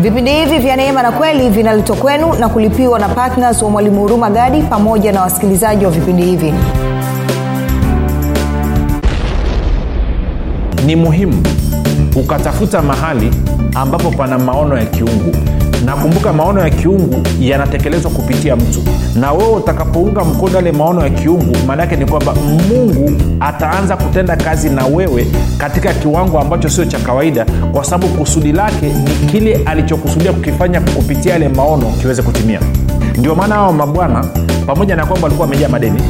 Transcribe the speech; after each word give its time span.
vipindi 0.00 0.30
hivi 0.32 0.58
vya 0.58 0.76
neema 0.76 1.02
na 1.02 1.12
kweli 1.12 1.48
vinaletwa 1.50 1.96
kwenu 1.96 2.32
na 2.34 2.48
kulipiwa 2.48 2.98
na 2.98 3.08
ptns 3.08 3.62
wa 3.62 3.70
mwalimu 3.70 4.00
huruma 4.00 4.30
gadi 4.30 4.62
pamoja 4.62 5.12
na 5.12 5.20
wasikilizaji 5.22 5.84
wa 5.84 5.90
vipindi 5.90 6.22
hivi. 6.22 6.54
Ni 10.86 10.96
muhimu 10.96 11.42
ukatafuta 12.16 12.82
mahali 12.82 13.30
ambapo 13.74 14.10
pana 14.10 14.38
maono 14.38 14.78
ya 14.78 14.86
kiungu 14.86 15.36
na 15.84 15.96
kumbuka 15.96 16.32
maono 16.32 16.60
ya 16.60 16.70
kiungu 16.70 17.22
yanatekelezwa 17.40 18.10
kupitia 18.10 18.56
mtu. 18.56 18.82
Na 19.14 19.32
wewe 19.32 19.52
utakapounga 19.52 20.24
mkono 20.24 20.54
yale 20.56 20.72
maono 20.72 21.02
ya 21.04 21.10
kiungu 21.10 21.56
maana 21.66 21.82
yake 21.82 21.96
ni 21.96 22.06
kwamba 22.06 22.34
mungu 22.68 23.12
ataanza 23.40 23.96
kutenda 23.96 24.36
kazi 24.36 24.70
na 24.70 24.86
wewe 24.86 25.26
katika 25.58 25.92
kiwango 25.94 26.38
ambacho 26.40 26.68
sio 26.68 26.84
cha 26.84 26.98
kawaida 26.98 27.46
kwa 27.72 27.84
sababu 27.84 28.08
kusudi 28.14 28.52
lake 28.52 28.86
ni 28.86 29.26
kile 29.30 29.60
alichokusudia 29.66 30.32
kukifanya 30.32 30.80
kupitia 30.80 31.32
yale 31.32 31.48
maono 31.48 31.86
kiweze 32.00 32.22
kutimia. 32.22 32.60
Ndio 33.18 33.34
maana 33.34 33.54
hawa 33.54 33.72
mabwana 33.72 34.24
pamoja 34.66 34.96
na 34.96 35.06
kwamba 35.06 35.24
walikuwa 35.24 35.46
wamejaa 35.48 35.68
madeni 35.68 36.02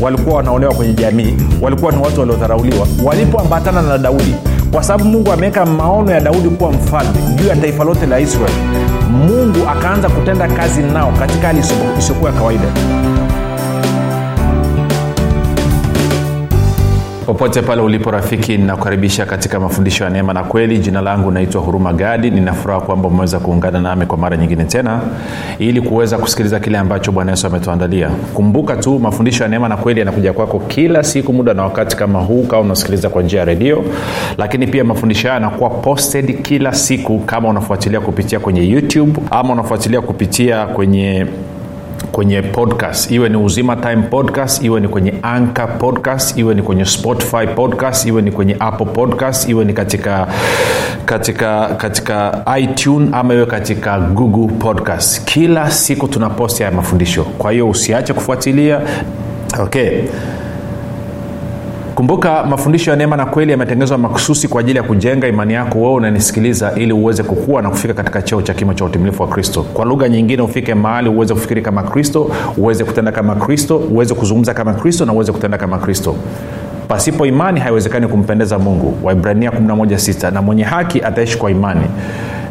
walikuwa 0.00 0.36
wanaolewa 0.36 0.74
kwenye 0.74 0.92
jamii 0.94 1.34
walikuwa 1.60 1.92
ni 1.92 1.98
watu 2.02 2.20
waliodharauliwa 2.20 2.86
walipoambatana 3.04 3.82
na 3.82 3.98
daudi 3.98 4.34
kwa 4.72 4.82
sababu 4.82 5.04
mungu 5.10 5.32
ameweka 5.32 5.66
maono 5.66 6.10
ya 6.12 6.20
daudi 6.20 6.48
kuwa 6.48 6.72
mfalme 6.72 7.18
juu 7.36 7.46
ya 7.48 7.56
taifa 7.56 7.84
lote 7.84 8.06
la 8.06 8.20
israeli 8.20 8.54
mungu 9.18 9.68
akaanza 9.68 10.08
kutenda 10.08 10.48
kazi 10.48 10.82
nao 10.82 11.12
katika 11.18 11.46
hali 11.46 11.60
isiyokuwa 11.98 12.30
ya 12.30 12.36
kawaida 12.36 12.64
popote 17.28 17.62
pale 17.62 17.82
ulipo 17.82 18.10
rafiki 18.10 18.56
ninakukaribisha 18.58 19.26
katika 19.26 19.60
mafundisho 19.60 20.04
ya 20.04 20.10
neema 20.10 20.32
na 20.32 20.44
kweli. 20.44 20.78
Jina 20.78 21.00
langu 21.00 21.30
naitwa 21.30 21.60
huruma 21.62 21.92
gadi. 21.92 22.30
Ninafuraha 22.30 22.80
kwamba 22.80 23.08
umeweza 23.08 23.38
kuungana 23.38 23.80
nami 23.80 24.06
kwa 24.06 24.18
mara 24.18 24.36
nyingine 24.36 24.64
tena 24.64 25.00
ili 25.58 25.80
kuweza 25.80 26.18
kusikiliza 26.18 26.60
kile 26.60 26.78
ambacho 26.78 27.12
bwana 27.12 27.30
yesu 27.30 27.46
ametuandalia. 27.46 28.08
Kumbuka 28.34 28.76
tu 28.76 28.98
mafundisho 28.98 29.42
ya 29.44 29.48
neema 29.50 29.68
na 29.68 29.76
kweli 29.76 30.00
yanakuja 30.00 30.32
kwako 30.32 30.58
kila 30.58 31.02
siku 31.02 31.32
muda 31.32 31.54
na 31.54 31.62
wakati 31.62 31.96
kama 31.96 32.18
huu 32.20 32.42
kama 32.42 32.62
unasikiliza 32.62 33.08
kwa 33.08 33.22
njia 33.22 33.38
ya 33.38 33.44
redio. 33.44 33.84
Lakini 34.38 34.66
pia 34.66 34.84
mafundisho 34.84 35.28
hayo 35.28 35.40
yanakuwa 35.40 35.70
posted 35.70 36.42
kila 36.42 36.72
siku 36.74 37.18
kama 37.18 37.48
unafuatilia 37.48 38.00
kupitia 38.00 38.40
kwenye 38.40 38.68
youtube 38.68 39.20
ama 39.30 39.52
unafuatilia 39.52 40.00
kupitia 40.00 40.66
kwenye 40.66 41.26
kwenye 42.12 42.42
podcast. 42.42 43.10
Iwe 43.10 43.28
ni 43.28 43.36
uzima 43.36 43.76
time 43.76 43.96
podcast 43.96 44.62
iwe 44.64 44.80
ni 44.80 44.88
kwenye 44.88 45.14
anka 45.22 45.66
podcast 45.66 46.38
iwe 46.38 46.54
ni 46.54 46.62
kwenye 46.62 46.84
spotify 46.84 47.46
podcast 47.56 48.06
iwe 48.06 48.22
ni 48.22 48.32
kwenye 48.32 48.56
apple 48.60 48.86
podcast 48.86 49.48
iwe 49.48 49.64
ni 49.64 49.72
katika 49.72 50.26
katika 51.04 51.66
katika 51.68 52.44
itune 52.60 53.08
ama 53.12 53.34
iwe 53.34 53.46
katika 53.46 53.98
google 54.00 54.54
podcast. 54.54 55.24
Kila 55.24 55.70
siku 55.70 56.08
tuna 56.08 56.30
posti 56.30 56.62
haya 56.62 56.74
mafundisho. 56.76 57.24
Kwa 57.24 57.52
hiyo 57.52 57.68
usiache 57.68 58.12
kufuatilia. 58.12 58.80
Okay 59.60 59.90
kumbuka 61.98 62.44
mafundisho 62.44 62.90
ya 62.90 62.96
neema 62.96 63.16
na 63.16 63.26
kweli 63.26 63.50
yametengenezwa 63.50 63.98
makususi 63.98 64.48
kwa 64.48 64.60
ajili 64.60 64.76
ya 64.76 64.82
kujenga 64.82 65.28
imani 65.28 65.54
yako 65.54 65.78
wewe 65.78 65.92
unanisikiliza 65.92 66.72
ili 66.76 66.92
uweze 66.92 67.22
kukua 67.22 67.62
na 67.62 67.70
kufika 67.70 67.94
katika 67.94 68.22
cheo 68.22 68.42
cha 68.42 68.54
kimo 68.54 68.74
cha 68.74 68.84
utimilifu 68.84 69.22
wa 69.22 69.28
kristo. 69.28 69.62
Kwa 69.62 69.84
lugha 69.84 70.08
nyingine 70.08 70.42
ufike 70.42 70.74
mahali 70.74 71.08
uweze 71.08 71.34
kufikiri 71.34 71.62
kama 71.62 71.82
kristo 71.82 72.30
uweze 72.56 72.84
kutenda 72.84 73.12
kama 73.12 73.34
kristo 73.34 73.76
uweze 73.76 74.14
kuzungumza 74.14 74.54
kama 74.54 74.74
kristo 74.74 75.04
na 75.04 75.12
uweze 75.12 75.32
kutenda 75.32 75.58
kama 75.58 75.78
kristo. 75.78 76.14
Pasipo 76.88 77.26
imani 77.26 77.60
haiwezekani 77.60 78.08
kumpendeza 78.08 78.58
mungu. 78.58 78.98
Waibrania 79.02 79.50
116 79.50 80.32
na 80.32 80.42
mwenye 80.42 80.62
haki 80.62 81.02
ataishi 81.02 81.38
kwa 81.38 81.50
imani. 81.50 81.84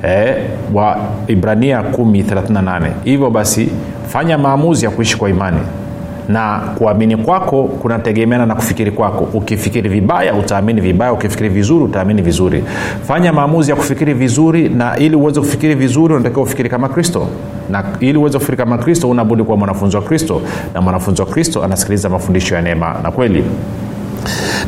E, 0.08 0.36
wa 0.74 0.98
ibrania 1.28 1.82
138 1.82 2.90
hivyo 3.04 3.30
basi 3.30 3.70
fanya 4.08 4.38
maamuzi 4.38 4.86
ya 4.86 4.92
kuishi 4.92 5.18
kwa 5.18 5.30
imani 5.30 5.60
na 6.28 6.60
kuamini 6.78 7.18
kwako 7.18 7.64
kunategemeana 7.64 8.46
na 8.46 8.56
kufikiri 8.56 8.92
kwako. 8.92 9.28
Ukifikiri 9.34 9.90
vibaya 9.90 10.34
utaamini 10.34 10.82
vibaya. 10.82 11.14
Ukifikiri 11.14 11.50
vizuri 11.50 11.84
utaamini 11.86 12.22
vizuri. 12.22 12.64
Fanya 13.08 13.34
maamuzi 13.34 13.72
ya 13.72 13.78
kufikiri 13.78 14.14
vizuri 14.14 14.70
na 14.70 14.98
ili 14.98 15.16
uweze 15.16 15.40
kufikiri 15.40 15.76
vizuri 15.76 16.14
unatakiwa 16.14 16.44
ufikiri 16.44 16.70
kama 16.70 16.90
kristo. 16.90 17.28
Na 17.70 17.84
ili 18.00 18.18
uweze 18.18 18.38
kufikiri 18.38 18.58
kama 18.58 18.78
kristo 18.78 19.10
unabudi 19.10 19.44
kuwa 19.44 19.58
mwanafunzi 19.58 19.96
wa 19.96 20.02
kristo. 20.02 20.42
Na 20.74 20.82
mwanafunzi 20.82 21.22
wa 21.22 21.28
kristo 21.28 21.64
anasikiliza 21.64 22.10
mafundisho 22.10 22.56
ya 22.56 22.62
neema 22.62 22.96
na 23.04 23.12
kweli 23.12 23.44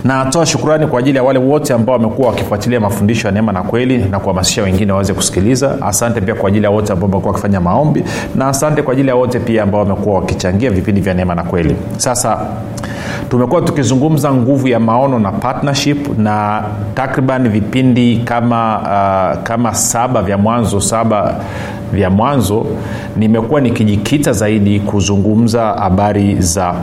natoa 0.04 0.46
shukurani 0.46 0.88
kwa 0.88 1.00
ajili 1.00 1.18
ya 1.18 1.24
wale 1.24 1.40
wote 1.40 1.74
ambao 1.74 1.94
wamekuwa 1.96 2.28
wakifuatilia 2.28 2.80
mafundisho 2.80 3.28
ya 3.28 3.34
neema 3.34 3.52
na 3.52 3.64
kweli 3.64 3.98
na 3.98 4.20
kuhamasisha 4.20 4.64
wengine 4.64 4.92
waweze 4.92 5.14
kusikiliza. 5.14 5.78
Asante 5.82 6.22
pia 6.22 6.36
kwa 6.36 6.50
ajili 6.50 6.64
ya 6.64 6.70
wote 6.72 6.94
ambao 6.94 7.10
wamekuwa 7.10 7.32
wakifanya 7.32 7.60
maombi. 7.62 8.04
Na 8.36 8.48
asante 8.48 8.82
kwa 8.82 8.94
ajili 8.94 9.08
ya 9.10 9.16
wote 9.16 9.40
pia 9.40 9.64
ambao 9.64 9.82
wamekuwa 9.82 10.16
wakichangia 10.16 10.70
vipindi 10.70 11.02
vya 11.02 11.14
neema 11.14 11.36
na 11.36 11.44
kweli. 11.44 11.76
Sasa 11.98 12.38
tumekuwa 13.30 13.62
tukizungumza 13.62 14.34
nguvu 14.34 14.68
ya 14.68 14.80
maono 14.80 15.20
na 15.20 15.32
partnership 15.32 16.18
na 16.18 16.64
takriban 16.94 17.50
vipindi 17.50 18.18
kama 18.18 18.80
uh, 18.82 19.44
kama 19.44 19.74
saba 19.76 20.22
vya 20.22 20.38
mwanzo 20.38 20.82
saba 20.82 21.36
vya 21.94 22.10
mwanzo 22.10 22.66
nimekuwa 23.18 23.62
nikijikita 23.62 24.34
zaidi 24.34 24.80
kuzungumza 24.80 25.62
habari 25.66 26.36
za 26.42 26.74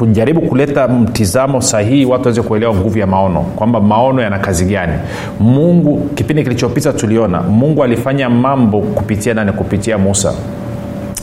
kujaribu 0.00 0.40
kuleta 0.40 0.88
mtizamo 0.88 1.60
sahihi 1.60 2.04
watu 2.04 2.22
waweze 2.24 2.42
kuelewa 2.42 2.74
nguvu 2.74 2.98
ya 2.98 3.06
maono 3.06 3.40
kwamba 3.42 3.80
maono 3.80 4.22
yana 4.22 4.38
kazi 4.38 4.64
gani. 4.64 4.92
Mungu 5.40 5.98
kipindi 6.14 6.42
kilichopita 6.42 6.92
tuliona 6.92 7.42
mungu 7.42 7.84
alifanya 7.84 8.30
mambo 8.30 8.80
kupitia 8.80 9.34
nani? 9.34 9.52
Kupitia 9.52 9.98
musa. 9.98 10.34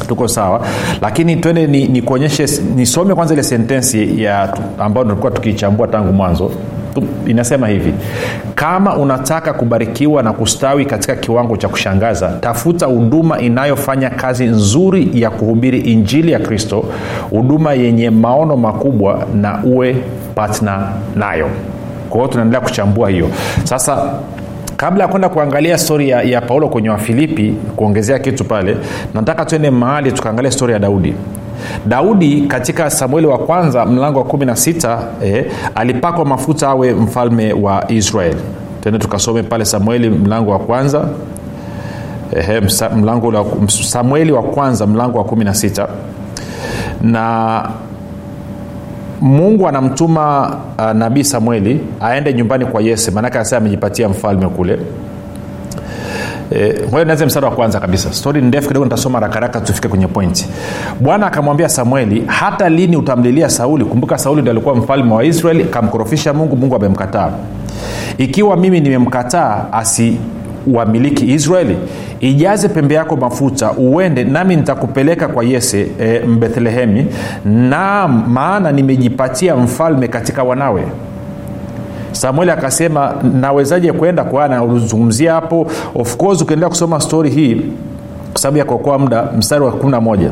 Tuko 0.08 0.28
sawa? 0.28 0.66
Lakini 1.02 1.36
twende 1.36 1.68
nikuonyeshe 1.68 2.46
ni 2.46 2.76
nisome 2.76 3.16
kwanza 3.16 3.34
ile 3.34 3.44
sentensi 3.44 4.24
ya 4.24 4.54
ambayo 4.80 5.06
tulikuwa 5.06 5.32
tukiichambua 5.32 5.88
tangu 5.88 6.14
mwanzo 6.14 6.52
inasema 7.28 7.68
hivi 7.68 7.94
kama 8.56 8.96
unataka 8.96 9.54
kubarikiwa 9.54 10.24
na 10.24 10.34
kustawi 10.34 10.86
katika 10.86 11.16
kiwango 11.16 11.58
cha 11.58 11.68
kushangaza 11.70 12.30
tafuta 12.42 12.86
huduma 12.86 13.40
inayofanya 13.40 14.10
kazi 14.10 14.46
nzuri 14.46 15.10
ya 15.14 15.30
kuhubiri 15.30 15.80
injili 15.80 16.32
ya 16.32 16.40
kristo 16.40 16.84
huduma 17.30 17.74
yenye 17.74 18.10
maono 18.10 18.58
makubwa 18.58 19.26
na 19.36 19.60
uwe 19.64 19.96
patna 20.36 20.88
nayo. 21.16 21.50
Kwa 22.10 22.18
hiyo 22.20 22.28
tunaendelea 22.32 22.62
kuchambua 22.62 23.10
hiyo. 23.10 23.30
Sasa 23.64 24.14
kabla 24.78 25.04
ya 25.04 25.08
kwenda 25.10 25.30
kuangalia 25.30 25.78
stori 25.78 26.10
ya, 26.10 26.22
ya 26.22 26.42
paulo 26.42 26.68
kwenye 26.70 26.90
wafilipi 26.90 27.54
kuongezea 27.76 28.20
kitu 28.20 28.44
pale 28.46 28.78
nataka 29.14 29.46
tuende 29.46 29.70
mahali 29.72 30.12
tukaangalia 30.12 30.52
stori 30.52 30.74
ya 30.74 30.80
daudi 30.80 31.14
daudi 31.86 32.42
katika 32.42 32.90
samueli 32.90 33.28
wa 33.28 33.38
kwanza 33.38 33.86
mlango 33.86 34.20
wa 34.20 34.26
16 34.26 35.00
eh, 35.24 35.46
alipakwa 35.76 36.26
mafuta 36.26 36.68
awe 36.70 36.94
mfalme 36.94 37.54
wa 37.54 37.92
israel 37.92 38.36
tende 38.84 39.00
tukasome 39.00 39.44
pale 39.44 39.66
samueli 39.66 40.10
mlango 40.10 40.52
wa 40.52 40.60
kwanza. 40.60 41.08
Eh, 42.36 42.64
mlango 42.96 43.32
la, 43.32 43.46
samueli 43.68 44.32
wa 44.32 44.44
kwanza 44.44 44.88
mlango 44.88 45.18
wa 45.18 45.24
16 45.24 45.88
na 47.02 47.70
mungu 49.22 49.68
anamtuma 49.68 50.58
uh, 50.78 50.92
nabii 50.92 51.24
samueli 51.24 51.80
aende 52.02 52.34
nyumbani 52.34 52.66
kwa 52.66 52.82
yese 52.82 53.12
maanake 53.12 53.38
anasema 53.38 53.58
amejipatia 53.58 54.10
mfalme 54.10 54.48
kule 54.50 54.80
ngoja 56.90 57.02
e, 57.02 57.06
nianze 57.06 57.26
msara 57.26 57.50
wa 57.50 57.56
kwanza 57.56 57.80
kabisa. 57.80 58.14
Stori 58.14 58.42
ndefu 58.42 58.68
kidogo 58.68 58.86
nitasoma 58.86 59.20
rakaraka 59.20 59.62
tufike 59.62 59.88
kwenye 59.88 60.08
pointi 60.08 60.48
bwana 61.00 61.28
akamwambia 61.28 61.70
samueli 61.70 62.24
hata 62.28 62.70
lini 62.70 62.98
utamlilia 62.98 63.50
sauli? 63.50 63.86
Kumbuka 63.86 64.18
sauli 64.18 64.42
ndi 64.42 64.50
alikuwa 64.50 64.76
mfalme 64.76 65.14
wa 65.14 65.24
israeli 65.24 65.64
akamkorofisha 65.64 66.34
mungu 66.34 66.56
mungu 66.58 66.76
amemkataa. 66.76 67.32
Ikiwa 68.18 68.58
mimi 68.58 68.80
nimemkataa 68.80 69.66
asi 69.72 70.18
wamiliki 70.74 71.34
israeli. 71.34 71.78
Ijaze 72.20 72.70
pembe 72.70 72.96
yako 72.96 73.16
mafuta 73.16 73.72
uende 73.72 74.24
nami 74.24 74.56
nitakupeleka 74.56 75.28
kwa 75.28 75.44
yese 75.44 75.88
e, 76.02 76.20
mbethlehemi. 76.20 77.06
Na 77.46 78.08
maana 78.08 78.72
nimejipatia 78.72 79.56
mfalme 79.56 80.08
katika 80.08 80.44
wanawe 80.44 80.84
samueli 82.18 82.52
akasema 82.52 83.14
nawezaje 83.42 83.92
kwenda 83.94 84.24
kwana 84.24 84.64
uzungumzia 84.64 85.34
hapo. 85.34 85.68
Of 85.96 86.18
course 86.18 86.42
ukiendelea 86.42 86.70
kusoma 86.70 87.00
stori 87.00 87.30
hii 87.30 87.56
kwa 88.32 88.42
sababu 88.42 88.58
ya 88.58 88.66
kuokoa 88.66 89.00
muda 89.00 89.24
mstari 89.38 89.64
wa 89.64 89.72
11 89.72 90.30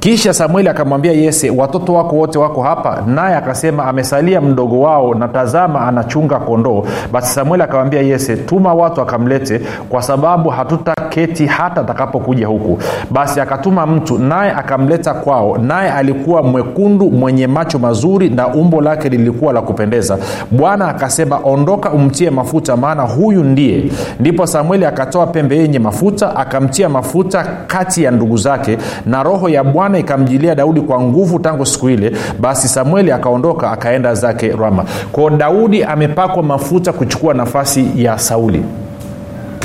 kisha 0.00 0.34
samueli 0.34 0.68
akamwambia 0.68 1.12
yese 1.12 1.50
watoto 1.50 1.94
wako 1.94 2.16
wote 2.16 2.38
wako 2.38 2.62
hapa. 2.62 3.02
Naye 3.06 3.36
akasema 3.36 3.84
amesalia 3.84 4.40
mdogo 4.40 4.80
wao 4.80 5.14
na 5.14 5.28
tazama 5.28 5.80
anachunga 5.88 6.38
kondoo. 6.38 6.84
Basi 7.12 7.34
samueli 7.34 7.62
akamwambia 7.62 8.00
yese 8.02 8.36
tuma 8.36 8.74
watu 8.74 9.00
akamlete 9.00 9.60
kwa 9.88 10.02
sababu 10.02 10.48
hatutaketi 10.50 11.46
hata 11.46 11.80
atakapokuja 11.80 12.46
huku. 12.46 12.78
Basi 13.10 13.40
akatuma 13.40 13.86
mtu 13.86 14.18
naye 14.18 14.52
akamleta 14.52 15.14
kwao. 15.14 15.58
Naye 15.58 15.90
alikuwa 15.90 16.42
mwekundu 16.42 17.10
mwenye 17.10 17.46
macho 17.46 17.78
mazuri 17.78 18.28
na 18.30 18.48
umbo 18.48 18.80
lake 18.80 19.08
lilikuwa 19.08 19.52
la 19.52 19.62
kupendeza. 19.62 20.18
Bwana 20.50 20.88
akasema 20.88 21.40
ondoka 21.44 21.90
umtie 21.90 22.30
mafuta 22.30 22.76
maana 22.76 23.02
huyu 23.02 23.44
ndiye. 23.44 23.84
Ndipo 24.20 24.46
samueli 24.46 24.84
akatoa 24.84 25.26
pembe 25.26 25.56
yenye 25.56 25.78
mafuta 25.78 26.36
akamtia 26.36 26.88
mafuta 26.88 27.44
kati 27.66 28.02
ya 28.02 28.10
ndugu 28.10 28.36
zake 28.36 28.78
na 29.06 29.22
roho 29.22 29.48
ya 29.48 29.64
bwana 29.64 29.85
ikamjilia 29.94 30.54
daudi 30.54 30.80
kwa 30.80 31.00
nguvu 31.00 31.38
tangu 31.38 31.66
siku 31.66 31.88
ile 31.90 32.12
basi 32.40 32.68
samueli 32.68 33.12
akaondoka 33.12 33.70
akaenda 33.70 34.14
zake 34.14 34.48
rama. 34.60 34.84
Kwao 35.12 35.30
daudi 35.30 35.84
amepakwa 35.84 36.42
mafuta 36.42 36.92
kuchukua 36.92 37.34
nafasi 37.34 37.86
ya 37.96 38.18
sauli. 38.18 38.62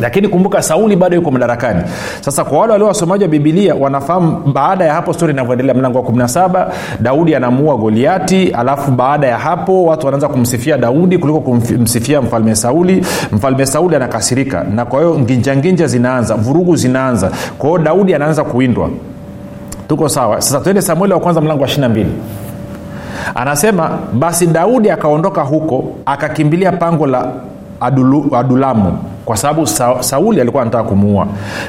Lakini 0.01 0.27
kumbuka 0.27 0.61
sauli 0.61 0.95
bado 0.95 1.15
yuko 1.15 1.31
madarakani. 1.31 1.81
Sasa 2.21 2.43
kwa 2.43 2.59
wale 2.59 2.71
walio 2.73 2.87
wasomaji 2.87 3.23
wa 3.23 3.29
bibilia 3.29 3.75
wanafahamu 3.75 4.37
baada 4.53 4.85
ya 4.85 4.93
hapo 4.93 5.13
stori 5.13 5.33
inavyoendelea. 5.33 5.73
Mlango 5.75 5.97
wa 5.99 6.03
17 6.05 6.67
daudi 6.99 7.35
anamuua 7.35 7.77
goliati 7.77 8.47
alafu 8.47 8.91
baada 8.91 9.27
ya 9.27 9.37
hapo 9.37 9.83
watu 9.83 10.05
wanaanza 10.05 10.27
kumsifia 10.27 10.77
daudi 10.77 11.17
kuliko 11.17 11.39
kumsifia 11.39 12.21
mfalme 12.21 12.55
sauli. 12.55 13.05
Mfalme 13.31 13.65
sauli 13.65 13.95
anakasirika 13.95 14.63
na 14.63 14.85
kwa 14.85 14.99
hiyo 14.99 15.19
nginjanginja 15.19 15.87
zinaanza 15.87 16.35
vurugu 16.35 16.75
zinaanza. 16.75 17.31
Kwa 17.57 17.69
hiyo 17.69 17.81
daudi 17.81 18.13
anaanza 18.15 18.43
kuwindwa 18.43 18.89
tuko 19.91 20.09
sawa. 20.09 20.41
Sasa 20.41 20.59
tuende 20.59 20.81
samueli 20.81 21.13
wa 21.13 21.19
kwanza 21.19 21.41
mlango 21.41 21.61
wa 21.63 21.67
22 21.69 22.05
anasema 23.35 23.89
basi 24.13 24.47
daudi 24.47 24.89
akaondoka 24.91 25.41
huko 25.41 25.83
akakimbilia 26.05 26.71
pango 26.71 27.07
la 27.07 27.27
Adulu, 27.81 28.29
adulamu 28.35 28.97
kwa 29.25 29.37
sababu 29.37 29.67
sa, 29.67 30.03
sauli 30.03 30.41
alikuwa 30.41 30.61
anataka 30.63 30.83
kumuua. 30.83 31.27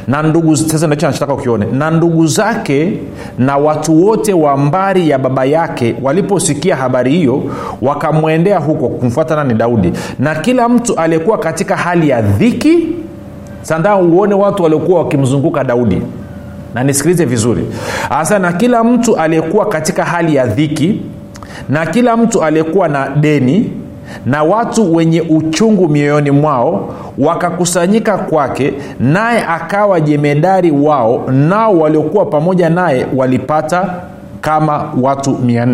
Na 0.08 0.22
ndugu 0.22 0.56
sasa 0.56 0.86
ndicho 0.86 1.06
nachotaka 1.06 1.34
ukione. 1.34 1.66
Na 1.66 1.90
ndugu 1.90 2.26
zake 2.26 2.92
na 3.38 3.56
watu 3.56 4.06
wote 4.06 4.32
wa 4.32 4.56
mbari 4.56 5.08
ya 5.10 5.18
baba 5.18 5.44
yake 5.44 5.96
waliposikia 6.02 6.76
habari 6.76 7.10
hiyo 7.12 7.42
wakamwendea 7.82 8.58
huko 8.58 8.88
kumfuata 8.88 9.36
nani? 9.36 9.54
Daudi. 9.54 9.92
Na 10.18 10.34
kila 10.34 10.68
mtu 10.68 10.94
aliyekuwa 10.94 11.38
katika 11.38 11.76
hali 11.76 12.08
ya 12.08 12.22
dhiki 12.22 12.88
sandaa 13.62 13.96
uone 13.96 14.34
watu 14.34 14.62
waliokuwa 14.62 14.98
wakimzunguka 14.98 15.64
daudi 15.64 16.02
na 16.74 16.84
nisikilize 16.84 17.24
vizuri. 17.24 17.66
Hasa 18.08 18.38
na 18.38 18.52
kila 18.52 18.84
mtu 18.84 19.16
aliyekuwa 19.16 19.66
katika 19.66 20.04
hali 20.04 20.34
ya 20.34 20.46
dhiki 20.46 21.00
na 21.68 21.86
kila 21.86 22.16
mtu 22.16 22.42
aliyekuwa 22.42 22.88
na 22.88 23.08
deni 23.08 23.70
na 24.26 24.42
watu 24.42 24.94
wenye 24.94 25.20
uchungu 25.20 25.88
mioyoni 25.88 26.30
mwao 26.30 26.94
wakakusanyika 27.18 28.18
kwake 28.18 28.72
naye 29.00 29.44
akawa 29.44 30.00
jemedari 30.00 30.70
wao 30.70 31.30
nao 31.30 31.78
waliokuwa 31.78 32.26
pamoja 32.26 32.70
naye 32.70 33.06
walipata 33.16 33.94
kama 34.40 34.84
watu 35.02 35.30
mia 35.30 35.66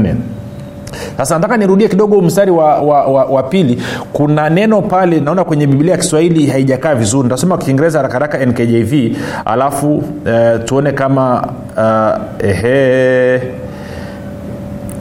sasa 1.16 1.34
nataka 1.34 1.56
nirudie 1.56 1.88
kidogo 1.88 2.20
mstari 2.22 2.50
wa, 2.50 2.80
wa, 2.80 3.04
wa, 3.06 3.24
wa 3.24 3.42
pili. 3.42 3.82
Kuna 4.12 4.50
neno 4.50 4.82
pale 4.82 5.20
naona 5.20 5.44
kwenye 5.44 5.66
biblia 5.66 5.92
ya 5.92 5.98
kiswahili 5.98 6.46
haijakaa 6.46 6.94
vizuri. 6.94 7.26
Ntasoma 7.26 7.58
kiingereza 7.58 7.98
harakaraka 7.98 8.46
nkjv 8.46 9.16
alafu 9.44 10.02
eh, 10.26 10.60
tuone 10.64 10.92
kama 10.92 11.48
uh, 11.76 12.46
ehe. 12.48 13.40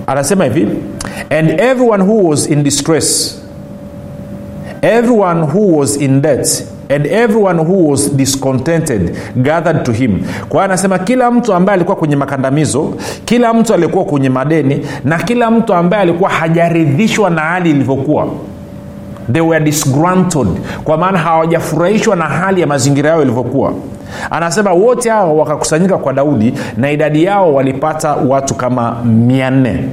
Anasema 0.08 0.44
hivi. 0.44 0.68
And 1.30 1.50
everyone 1.62 2.04
who 2.04 2.30
was 2.30 2.50
in 2.50 2.64
distress 2.64 3.38
everyone 4.82 5.42
who 5.42 5.78
was 5.78 5.98
in 6.02 6.22
debt 6.22 6.64
and 6.96 7.06
everyone 7.06 7.60
who 7.64 7.90
was 7.92 8.16
discontented 8.16 9.16
gathered 9.36 9.84
to 9.84 9.92
him. 9.92 10.20
Kwa 10.50 10.52
hiyo 10.52 10.62
anasema 10.64 11.00
kila 11.00 11.32
mtu 11.32 11.54
ambaye 11.54 11.76
alikuwa 11.76 11.96
kwenye 11.98 12.16
makandamizo 12.16 12.94
kila 13.26 13.54
mtu 13.54 13.74
alikuwa 13.74 14.06
kwenye 14.06 14.30
madeni 14.30 14.86
na 15.04 15.18
kila 15.18 15.52
mtu 15.52 15.74
ambaye 15.74 16.04
alikuwa 16.04 16.30
hajaridhishwa 16.30 17.30
na 17.30 17.42
hali 17.42 17.70
ilivyokuwa 17.70 18.28
they 19.34 19.42
were 19.42 19.66
disgruntled. 19.66 20.48
Kwa 20.84 20.98
maana 20.98 21.18
hawajafurahishwa 21.20 22.16
na 22.16 22.26
hali 22.26 22.62
ya 22.62 22.68
mazingira 22.68 23.10
yao 23.10 23.22
ilivyokuwa. 23.22 23.74
Anasema 24.32 24.72
wote 24.74 25.10
hao 25.10 25.38
wakakusanyika 25.38 25.98
kwa 25.98 26.14
daudi 26.14 26.54
na 26.78 26.92
idadi 26.92 27.24
yao 27.24 27.54
walipata 27.54 28.16
watu 28.16 28.56
kama 28.56 29.04
mia 29.04 29.50
nne 29.50 29.84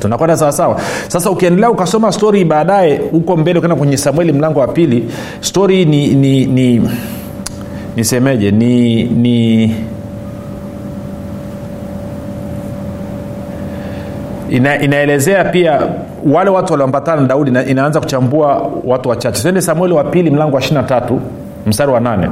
tunakwenda 0.00 0.36
sawasawa 0.36 0.80
sasa 1.08 1.30
ukiendelea 1.30 1.70
ukasoma 1.70 2.12
stori 2.12 2.44
baadaye 2.44 3.00
huko 3.10 3.36
mbele 3.36 3.58
ukaenda 3.58 3.76
kwenye 3.76 3.96
samueli 3.96 4.32
mlango 4.32 4.60
wa 4.60 4.68
pili 4.68 5.10
stori 5.40 5.84
ni 5.84 6.06
ni 6.14 6.46
ni 6.46 6.90
nisemeje? 7.96 8.50
Ni 8.50 9.04
ni 9.04 9.74
ina, 14.50 14.80
inaelezea 14.80 15.44
pia 15.44 15.80
wale 16.32 16.50
watu 16.50 16.72
walioambatana 16.72 17.20
na 17.22 17.28
daudi 17.28 17.50
ina, 17.50 17.64
inaanza 17.66 18.00
kuchambua 18.00 18.70
watu 18.84 19.08
wachache. 19.08 19.42
Tuende 19.42 19.60
samueli 19.60 19.94
wa 19.94 20.04
pili 20.04 20.30
mlango 20.30 20.56
wa 20.56 20.62
23 20.62 21.18
mstari 21.66 21.92
wa 21.92 22.00
8 22.00 22.30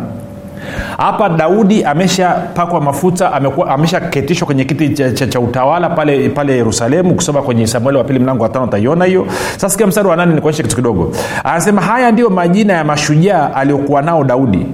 hapa 0.99 1.29
daudi 1.29 1.85
ameshapakwa 1.85 2.81
mafuta 2.81 3.33
ameshaketishwa 3.69 4.47
kwenye 4.47 4.65
kiti 4.65 4.89
cha, 4.89 5.13
cha, 5.13 5.27
cha 5.27 5.41
utawala 5.41 5.91
pale 5.91 6.29
pale 6.29 6.57
yerusalemu 6.57 7.15
kusoma 7.15 7.43
kwenye 7.43 7.67
samueli 7.67 7.99
wa 7.99 8.05
pili 8.05 8.19
mlango 8.19 8.43
wa 8.43 8.49
tano 8.49 8.65
utaiona 8.65 9.05
hiyo. 9.05 9.27
Sasa 9.53 9.69
sikia 9.69 9.87
mstari 9.87 10.09
wa 10.09 10.17
nane 10.17 10.35
nikuonyeshe 10.35 10.63
kitu 10.63 10.77
kidogo. 10.77 11.13
Anasema 11.45 11.83
haya 11.83 12.13
ndiyo 12.13 12.31
majina 12.31 12.73
ya 12.73 12.85
mashujaa 12.85 13.51
aliyokuwa 13.55 14.03
nao 14.03 14.25
daudi. 14.25 14.67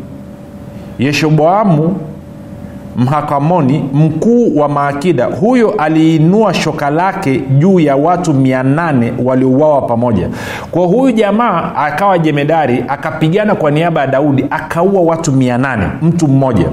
Yeshoboamu 0.98 1.96
mhakamoni 2.96 3.84
mkuu 3.94 4.58
wa 4.60 4.68
maakida. 4.68 5.24
Huyo 5.24 5.70
aliinua 5.70 6.54
shoka 6.54 6.90
lake 6.90 7.38
juu 7.58 7.80
ya 7.80 7.96
watu 7.96 8.34
mia 8.34 8.62
nane 8.62 9.12
waliouawa 9.24 9.82
pamoja. 9.82 10.28
Kwa 10.70 10.86
huyu 10.86 11.12
jamaa 11.12 11.72
akawa 11.76 12.18
jemedari 12.18 12.84
akapigana 12.88 13.54
kwa 13.54 13.70
niaba 13.70 14.00
ya 14.00 14.06
daudi 14.06 14.44
akaua 14.50 15.00
watu 15.00 15.32
mia 15.32 15.58
nane 15.58 15.84
mtu 16.02 16.28
mmoja 16.28 16.66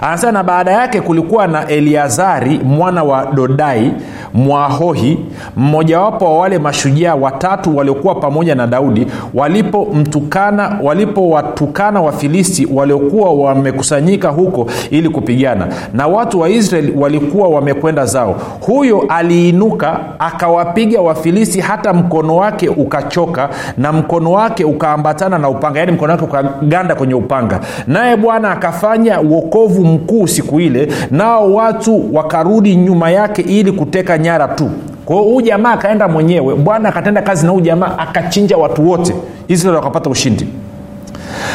anasema 0.00 0.32
na 0.32 0.42
baada 0.42 0.70
yake 0.72 1.00
kulikuwa 1.00 1.46
na 1.46 1.66
eliazari 1.66 2.60
mwana 2.64 3.02
wa 3.04 3.26
dodai 3.26 3.92
mwahohi 4.34 5.18
mmojawapo 5.56 6.24
wa 6.24 6.38
wale 6.38 6.58
mashujaa 6.58 7.14
watatu 7.14 7.76
waliokuwa 7.76 8.14
pamoja 8.14 8.54
na 8.54 8.66
daudi 8.66 9.06
walipomtukana 9.34 10.78
walipowatukana 10.82 12.00
wafilisti 12.00 12.68
waliokuwa 12.74 13.32
wamekusanyika 13.34 14.28
huko 14.28 14.66
ili 14.90 15.08
kupigana. 15.08 15.68
Na 15.94 16.06
watu 16.06 16.40
wa 16.40 16.48
israeli 16.48 16.92
walikuwa 16.96 17.48
wamekwenda 17.48 18.06
zao. 18.06 18.36
Huyo 18.60 19.04
aliinuka 19.08 20.00
akawapiga 20.18 21.00
wafilisti 21.00 21.60
hata 21.60 21.92
mkono 21.92 22.36
wake 22.36 22.68
ukachoka 22.68 23.48
na 23.78 23.92
mkono 23.92 24.32
wake 24.32 24.64
ukaambatana 24.64 25.38
na 25.38 25.48
upanga. 25.48 25.78
Yaani 25.80 25.92
mkono 25.92 26.12
wake 26.12 26.24
ukaganda 26.24 26.94
kwenye 26.94 27.14
upanga. 27.14 27.60
Naye 27.86 28.16
bwana 28.16 28.50
akafanya 28.50 29.20
uokovu 29.60 29.84
mkuu 29.84 30.26
siku 30.26 30.60
ile 30.60 30.88
nao 31.10 31.54
watu 31.54 32.14
wakarudi 32.14 32.76
nyuma 32.76 33.10
yake 33.10 33.42
ili 33.42 33.72
kuteka 33.72 34.18
nyara 34.18 34.48
tu. 34.48 34.70
Kwao 35.04 35.22
huu 35.22 35.40
jamaa 35.40 35.72
akaenda 35.72 36.08
mwenyewe 36.08 36.54
bwana 36.54 36.88
akatenda 36.88 37.22
kazi 37.22 37.46
na 37.46 37.52
huu 37.52 37.60
jamaa 37.60 37.98
akachinja 37.98 38.56
watu 38.56 38.88
wote. 38.90 39.14
Israeli 39.48 39.76
wakapata 39.76 40.10
ushindi. 40.10 40.46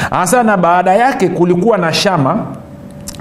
Hasa 0.10 0.44
na 0.44 0.58
baada 0.58 0.94
yake 0.94 1.30
kulikuwa 1.30 1.78
na 1.78 1.94
shama 1.94 2.38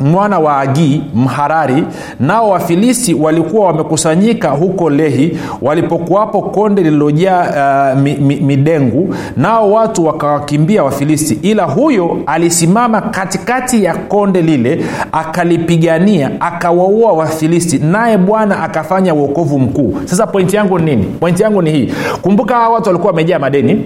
mwana 0.01 0.39
wa 0.39 0.59
agii 0.61 1.03
mharari 1.15 1.85
nao 2.21 2.51
wafilisti 2.51 3.15
walikuwa 3.15 3.67
wamekusanyika 3.67 4.49
huko 4.51 4.91
lehi 4.91 5.39
walipokuwapo 5.63 6.43
konde 6.43 6.83
lililojaa 6.83 7.93
uh, 7.95 8.01
mi, 8.01 8.15
mi, 8.15 8.37
midengu 8.37 9.15
nao 9.37 9.73
watu 9.73 10.07
wakawakimbia 10.07 10.85
wafilisti. 10.85 11.39
Ila 11.43 11.65
huyo 11.65 12.17
alisimama 12.27 13.01
katikati 13.01 13.85
ya 13.85 13.95
konde 13.95 14.43
lile 14.43 14.85
akalipigania 15.13 16.31
akawaua 16.41 17.13
wafilisti 17.13 17.79
naye 17.79 18.19
bwana 18.19 18.63
akafanya 18.63 19.15
uokovu 19.15 19.59
mkuu. 19.59 19.95
Sasa 20.05 20.27
pointi 20.27 20.57
yangu 20.57 20.79
ni 20.79 20.85
nini? 20.85 21.05
Pointi 21.21 21.43
yangu 21.43 21.63
ni 21.63 21.71
hii. 21.73 21.93
Kumbuka 22.23 22.55
hawa 22.55 22.75
watu 22.75 22.89
walikuwa 22.89 23.11
wamejaa 23.11 23.39
madeni. 23.39 23.85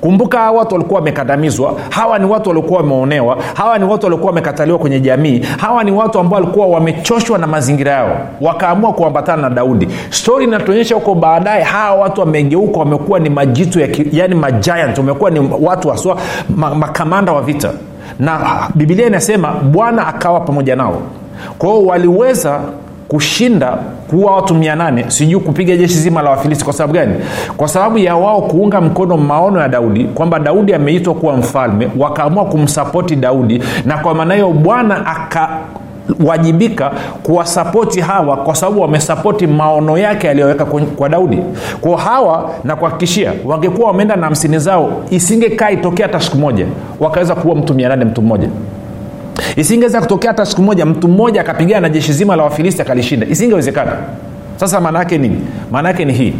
Kumbuka 0.00 0.38
hawa 0.38 0.58
watu 0.58 0.74
walikuwa 0.74 0.98
wamekandamizwa. 1.00 1.74
Hawa 1.90 2.18
ni 2.18 2.24
watu 2.26 2.48
waliokuwa 2.48 2.80
wameonewa. 2.80 3.38
Hawa 3.54 3.78
ni 3.78 3.84
watu 3.84 4.06
waliokuwa 4.06 4.28
wamekataliwa 4.30 4.78
kwenye 4.78 5.00
jamii 5.00 5.42
hawa 5.58 5.84
ni 5.84 5.92
watu 5.92 6.18
ambao 6.18 6.40
walikuwa 6.40 6.66
wamechoshwa 6.66 7.38
na 7.38 7.46
mazingira 7.46 7.92
yao 7.92 8.18
wakaamua 8.40 8.92
kuambatana 8.92 9.42
na 9.42 9.50
daudi. 9.50 9.88
Stori 10.10 10.44
inatuonyesha 10.44 10.94
huko 10.94 11.14
baadaye 11.14 11.62
hawa 11.62 12.00
watu 12.00 12.20
wamegeuka 12.20 12.78
wamekuwa 12.78 13.18
ni 13.18 13.30
majitu 13.30 13.80
ya 13.80 13.88
ki, 13.88 14.06
yani 14.12 14.34
majiant 14.34 14.98
wamekuwa 14.98 15.30
ni 15.30 15.50
watu 15.60 15.88
haswa 15.88 16.16
ma, 16.56 16.74
makamanda 16.74 17.32
wa 17.32 17.42
vita. 17.42 17.70
Na 18.18 18.40
bibilia 18.74 19.06
inasema 19.06 19.48
bwana 19.52 20.06
akawa 20.06 20.40
pamoja 20.40 20.76
nao. 20.76 21.02
Kwao 21.58 21.82
waliweza 21.86 22.60
kushinda 23.08 23.78
kuwa 24.10 24.36
watu 24.36 24.54
mia 24.54 24.74
nane 24.76 25.04
sijui 25.08 25.40
kupiga 25.40 25.76
jeshi 25.76 25.94
zima 25.94 26.22
la 26.22 26.30
wafilisti. 26.30 26.64
Kwa 26.64 26.72
sababu 26.72 26.92
gani? 26.94 27.14
Kwa 27.56 27.68
sababu 27.68 27.98
ya 27.98 28.16
wao 28.16 28.42
kuunga 28.42 28.80
mkono 28.80 29.16
maono 29.16 29.60
ya 29.60 29.68
daudi 29.68 30.04
kwamba 30.04 30.38
daudi 30.38 30.74
ameitwa 30.74 31.14
kuwa 31.14 31.36
mfalme 31.36 31.88
wakaamua 31.98 32.44
kumsapoti 32.44 33.16
daudi 33.16 33.62
na 33.84 33.98
kwa 33.98 34.14
maana 34.14 34.34
hiyo 34.34 34.50
bwana 34.50 35.06
aka 35.06 35.48
wajibika 36.26 36.90
kuwasapoti 37.22 38.00
hawa 38.00 38.36
kwa 38.36 38.54
sababu 38.54 38.80
wamesapoti 38.80 39.46
maono 39.46 39.98
yake 39.98 40.30
aliyoweka 40.30 40.64
kwa 40.96 41.08
daudi. 41.08 41.38
Kwao 41.80 41.96
hawa 41.96 42.50
na 42.64 42.76
kuhakikishia 42.76 43.32
wangekuwa 43.44 43.88
wameenda 43.88 44.16
na 44.16 44.24
hamsini 44.24 44.58
zao 44.58 44.92
isingekaa 45.10 45.70
itokea 45.70 46.06
hata 46.06 46.20
siku 46.20 46.36
moja 46.38 46.66
wakaweza 47.00 47.34
kuwa 47.34 47.54
mtu 47.54 47.74
mia 47.74 47.88
nane 47.88 48.04
mtu 48.04 48.22
mmoja 48.22 48.48
isingeweza 49.56 50.00
kutokea 50.00 50.30
hata 50.30 50.46
siku 50.46 50.62
moja 50.62 50.86
mtu 50.86 51.08
mmoja 51.08 51.40
akapigana 51.40 51.80
na 51.80 51.88
jeshi 51.88 52.12
zima 52.12 52.36
la 52.36 52.42
wafilisti 52.42 52.82
akalishinda. 52.82 53.26
Isingewezekana. 53.26 53.92
Sasa 54.56 54.80
maana 54.80 54.98
yake 54.98 55.18
nini? 55.18 55.40
Maana 55.70 55.88
yake 55.88 56.04
ni 56.04 56.12
hii. 56.12 56.34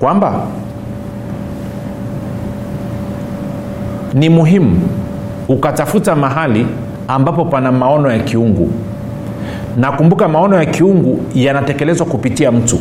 Kwamba 0.00 0.40
ni 4.14 4.28
muhimu 4.28 4.80
ukatafuta 5.48 6.16
mahali 6.16 6.66
ambapo 7.08 7.44
pana 7.44 7.72
maono 7.72 8.10
ya 8.12 8.18
kiungu. 8.18 8.70
Na 9.76 9.92
kumbuka 9.92 10.28
maono 10.28 10.56
ya 10.56 10.64
kiungu 10.66 11.20
yanatekelezwa 11.34 12.06
kupitia 12.06 12.52
mtu 12.52 12.78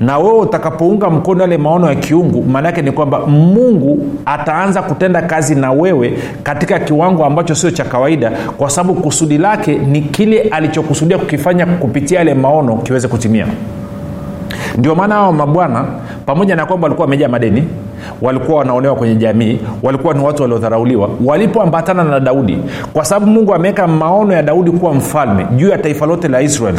na 0.00 0.18
wewe 0.18 0.38
utakapounga 0.38 1.10
mkono 1.10 1.40
yale 1.40 1.58
maono 1.58 1.88
ya 1.88 1.94
kiungu 1.94 2.42
maana 2.42 2.68
yake 2.68 2.82
ni 2.82 2.92
kwamba 2.92 3.26
mungu 3.26 4.06
ataanza 4.26 4.82
kutenda 4.82 5.22
kazi 5.22 5.54
na 5.54 5.72
wewe 5.72 6.18
katika 6.42 6.78
kiwango 6.78 7.24
ambacho 7.24 7.54
sio 7.54 7.70
cha 7.70 7.84
kawaida 7.84 8.30
kwa 8.56 8.70
sababu 8.70 9.00
kusudi 9.00 9.38
lake 9.38 9.74
ni 9.78 10.00
kile 10.00 10.40
alichokusudia 10.40 11.18
kukifanya 11.18 11.66
kupitia 11.66 12.18
yale 12.18 12.34
maono 12.34 12.76
kiweze 12.76 13.08
kutimia. 13.08 13.46
Ndio 14.78 14.94
maana 14.94 15.14
hawa 15.14 15.32
mabwana 15.32 15.84
pamoja 16.26 16.56
na 16.56 16.66
kwamba 16.66 16.84
walikuwa 16.84 17.04
wamejaa 17.04 17.28
madeni 17.28 17.64
walikuwa 18.22 18.58
wanaonewa 18.58 18.94
kwenye 18.96 19.14
jamii 19.16 19.58
walikuwa 19.82 20.14
ni 20.14 20.24
watu 20.24 20.42
waliodharauliwa 20.42 21.10
walipoambatana 21.24 22.04
na 22.04 22.20
daudi 22.20 22.58
kwa 22.92 23.04
sababu 23.04 23.32
mungu 23.32 23.54
ameweka 23.54 23.86
maono 23.86 24.32
ya 24.34 24.42
daudi 24.42 24.70
kuwa 24.70 24.94
mfalme 24.94 25.46
juu 25.56 25.68
ya 25.68 25.78
taifa 25.78 26.06
lote 26.06 26.28
la 26.28 26.40
israel 26.42 26.74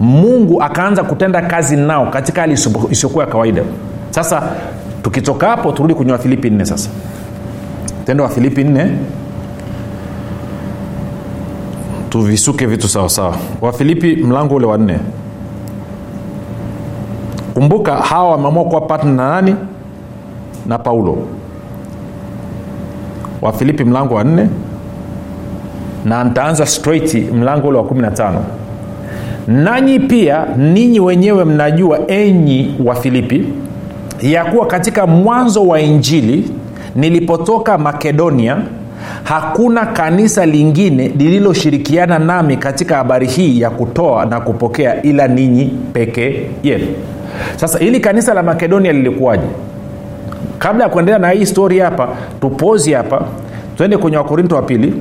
mungu 0.00 0.62
akaanza 0.62 1.02
kutenda 1.04 1.42
kazi 1.42 1.76
nao 1.76 2.06
katika 2.06 2.40
hali 2.40 2.52
isiyokuwa 2.90 3.24
ya 3.24 3.30
kawaida. 3.30 3.62
Sasa 4.10 4.42
tukitoka 5.02 5.48
hapo 5.48 5.72
turudi 5.72 5.94
kwenye 5.94 6.12
wafilipi 6.12 6.50
nne 6.50 6.64
sasa. 6.66 6.90
Tendo 8.06 8.24
wa 8.24 8.30
filipi 8.30 8.64
nne. 8.64 8.90
Tuvisuke 12.10 12.66
vitu 12.66 12.88
sawasawa 12.88 13.36
wafilipi 13.60 14.16
mlango 14.16 14.54
ule 14.54 14.66
wa 14.66 14.78
nne. 14.78 14.98
Kumbuka 17.54 17.96
hawa 17.96 18.30
wameamua 18.30 18.64
kuwa 18.64 18.80
patna 18.80 19.12
na 19.12 19.28
nani 19.30 19.56
na 20.68 20.78
paulo. 20.78 21.18
Wafilipi 23.42 23.84
mlango 23.84 24.14
wa 24.14 24.24
nne. 24.24 24.48
Na 26.04 26.24
ntaanza 26.24 26.66
straight 26.66 27.32
mlango 27.32 27.68
ule 27.68 27.78
wa 27.78 27.84
15 27.84 28.32
nanyi 29.46 29.98
pia 30.00 30.46
ninyi 30.56 31.00
wenyewe 31.00 31.44
mnajua 31.44 31.98
enyi 32.10 32.74
wa 32.84 32.94
filipi 32.94 33.44
ya 34.22 34.44
kuwa 34.44 34.66
katika 34.66 35.06
mwanzo 35.06 35.66
wa 35.66 35.80
injili 35.80 36.50
nilipotoka 36.96 37.78
makedonia 37.78 38.56
hakuna 39.24 39.86
kanisa 39.86 40.46
lingine 40.46 41.08
lililoshirikiana 41.08 42.18
nami 42.18 42.56
katika 42.56 42.96
habari 42.96 43.26
hii 43.26 43.60
ya 43.60 43.70
kutoa 43.70 44.26
na 44.26 44.40
kupokea 44.40 45.02
ila 45.02 45.28
ninyi 45.28 45.64
pekee 45.92 46.46
yenu. 46.62 46.86
Sasa 47.56 47.78
hili 47.78 48.00
kanisa 48.00 48.34
la 48.34 48.42
makedonia 48.42 48.92
lilikuwaje 48.92 49.46
kabla 50.58 50.84
ya 50.84 50.90
kuendelea 50.90 51.18
na 51.18 51.30
hii 51.30 51.46
stori 51.46 51.78
hapa 51.78 52.08
tupozi 52.40 52.92
hapa. 52.92 53.22
Twende 53.76 53.96
kwenye 53.96 54.16
wakorinto 54.16 54.56
wa 54.56 54.62
pili. 54.62 54.94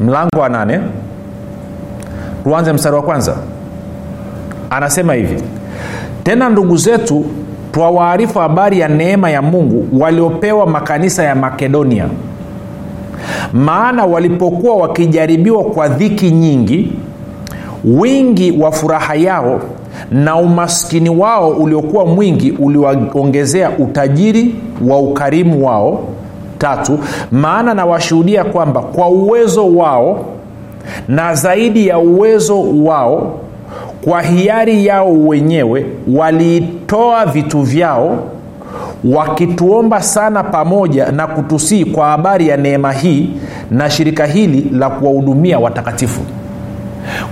Mlango 0.00 0.40
wa 0.40 0.48
nane. 0.48 0.80
Tuanze 2.44 2.72
mstari 2.72 2.96
wa 2.96 3.02
kwanza. 3.02 3.36
Anasema 4.70 5.14
hivi 5.14 5.42
tena 6.24 6.48
ndugu 6.48 6.76
zetu 6.76 7.24
twawaarifu 7.72 8.38
habari 8.38 8.80
ya 8.80 8.88
neema 8.88 9.30
ya 9.30 9.42
mungu 9.42 9.88
waliopewa 10.02 10.66
makanisa 10.66 11.22
ya 11.24 11.34
makedonia. 11.34 12.06
Maana 13.52 14.04
walipokuwa 14.06 14.76
wakijaribiwa 14.76 15.64
kwa 15.64 15.88
dhiki 15.88 16.30
nyingi 16.30 16.92
wingi 17.84 18.50
wa 18.60 18.72
furaha 18.72 19.14
yao 19.14 19.60
na 20.12 20.36
umaskini 20.36 21.10
wao 21.10 21.48
uliokuwa 21.50 22.06
mwingi 22.06 22.50
uliwaongezea 22.50 23.70
utajiri 23.78 24.54
wa 24.88 24.98
ukarimu 24.98 25.66
wao. 25.66 26.00
Tatu 26.58 26.98
maana 27.32 27.74
nawashuhudia 27.74 28.44
kwamba 28.44 28.80
kwa 28.82 29.08
uwezo 29.08 29.74
wao 29.76 30.24
na 31.08 31.34
zaidi 31.34 31.86
ya 31.86 31.98
uwezo 31.98 32.84
wao 32.84 33.38
kwa 34.04 34.22
hiari 34.22 34.86
yao 34.86 35.12
wenyewe 35.26 35.86
waliitoa 36.14 37.26
vitu 37.26 37.60
vyao 37.62 38.18
wakituomba 39.04 40.02
sana 40.02 40.42
pamoja 40.44 41.12
na 41.12 41.26
kutusii 41.26 41.84
kwa 41.84 42.06
habari 42.08 42.48
ya 42.48 42.56
neema 42.56 42.92
hii 42.92 43.30
na 43.70 43.90
shirika 43.90 44.26
hili 44.26 44.70
la 44.78 44.90
kuwahudumia 44.90 45.58
watakatifu. 45.58 46.20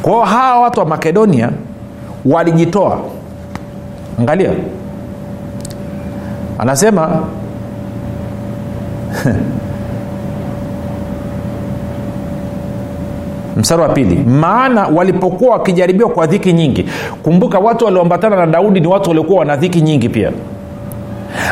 Kwao 0.03 0.25
hawa 0.25 0.61
watu 0.63 0.81
wa 0.81 0.87
makedonia 0.87 1.51
walijitoa. 2.27 2.99
Angalia. 4.21 4.51
Anasema 6.59 7.21
mstari 13.57 13.83
wa 13.83 13.89
pili 13.89 14.17
maana 14.17 14.87
walipokuwa 14.87 15.53
wakijaribiwa 15.53 16.11
kwa 16.11 16.27
dhiki 16.27 16.53
nyingi. 16.53 16.89
Kumbuka 17.23 17.59
watu 17.59 17.85
walioambatana 17.85 18.37
na 18.37 18.47
daudi 18.47 18.81
ni 18.81 18.87
watu 18.87 19.11
waliokuwa 19.11 19.39
wana 19.39 19.57
dhiki 19.57 19.81
nyingi 19.81 20.09
pia 20.09 20.33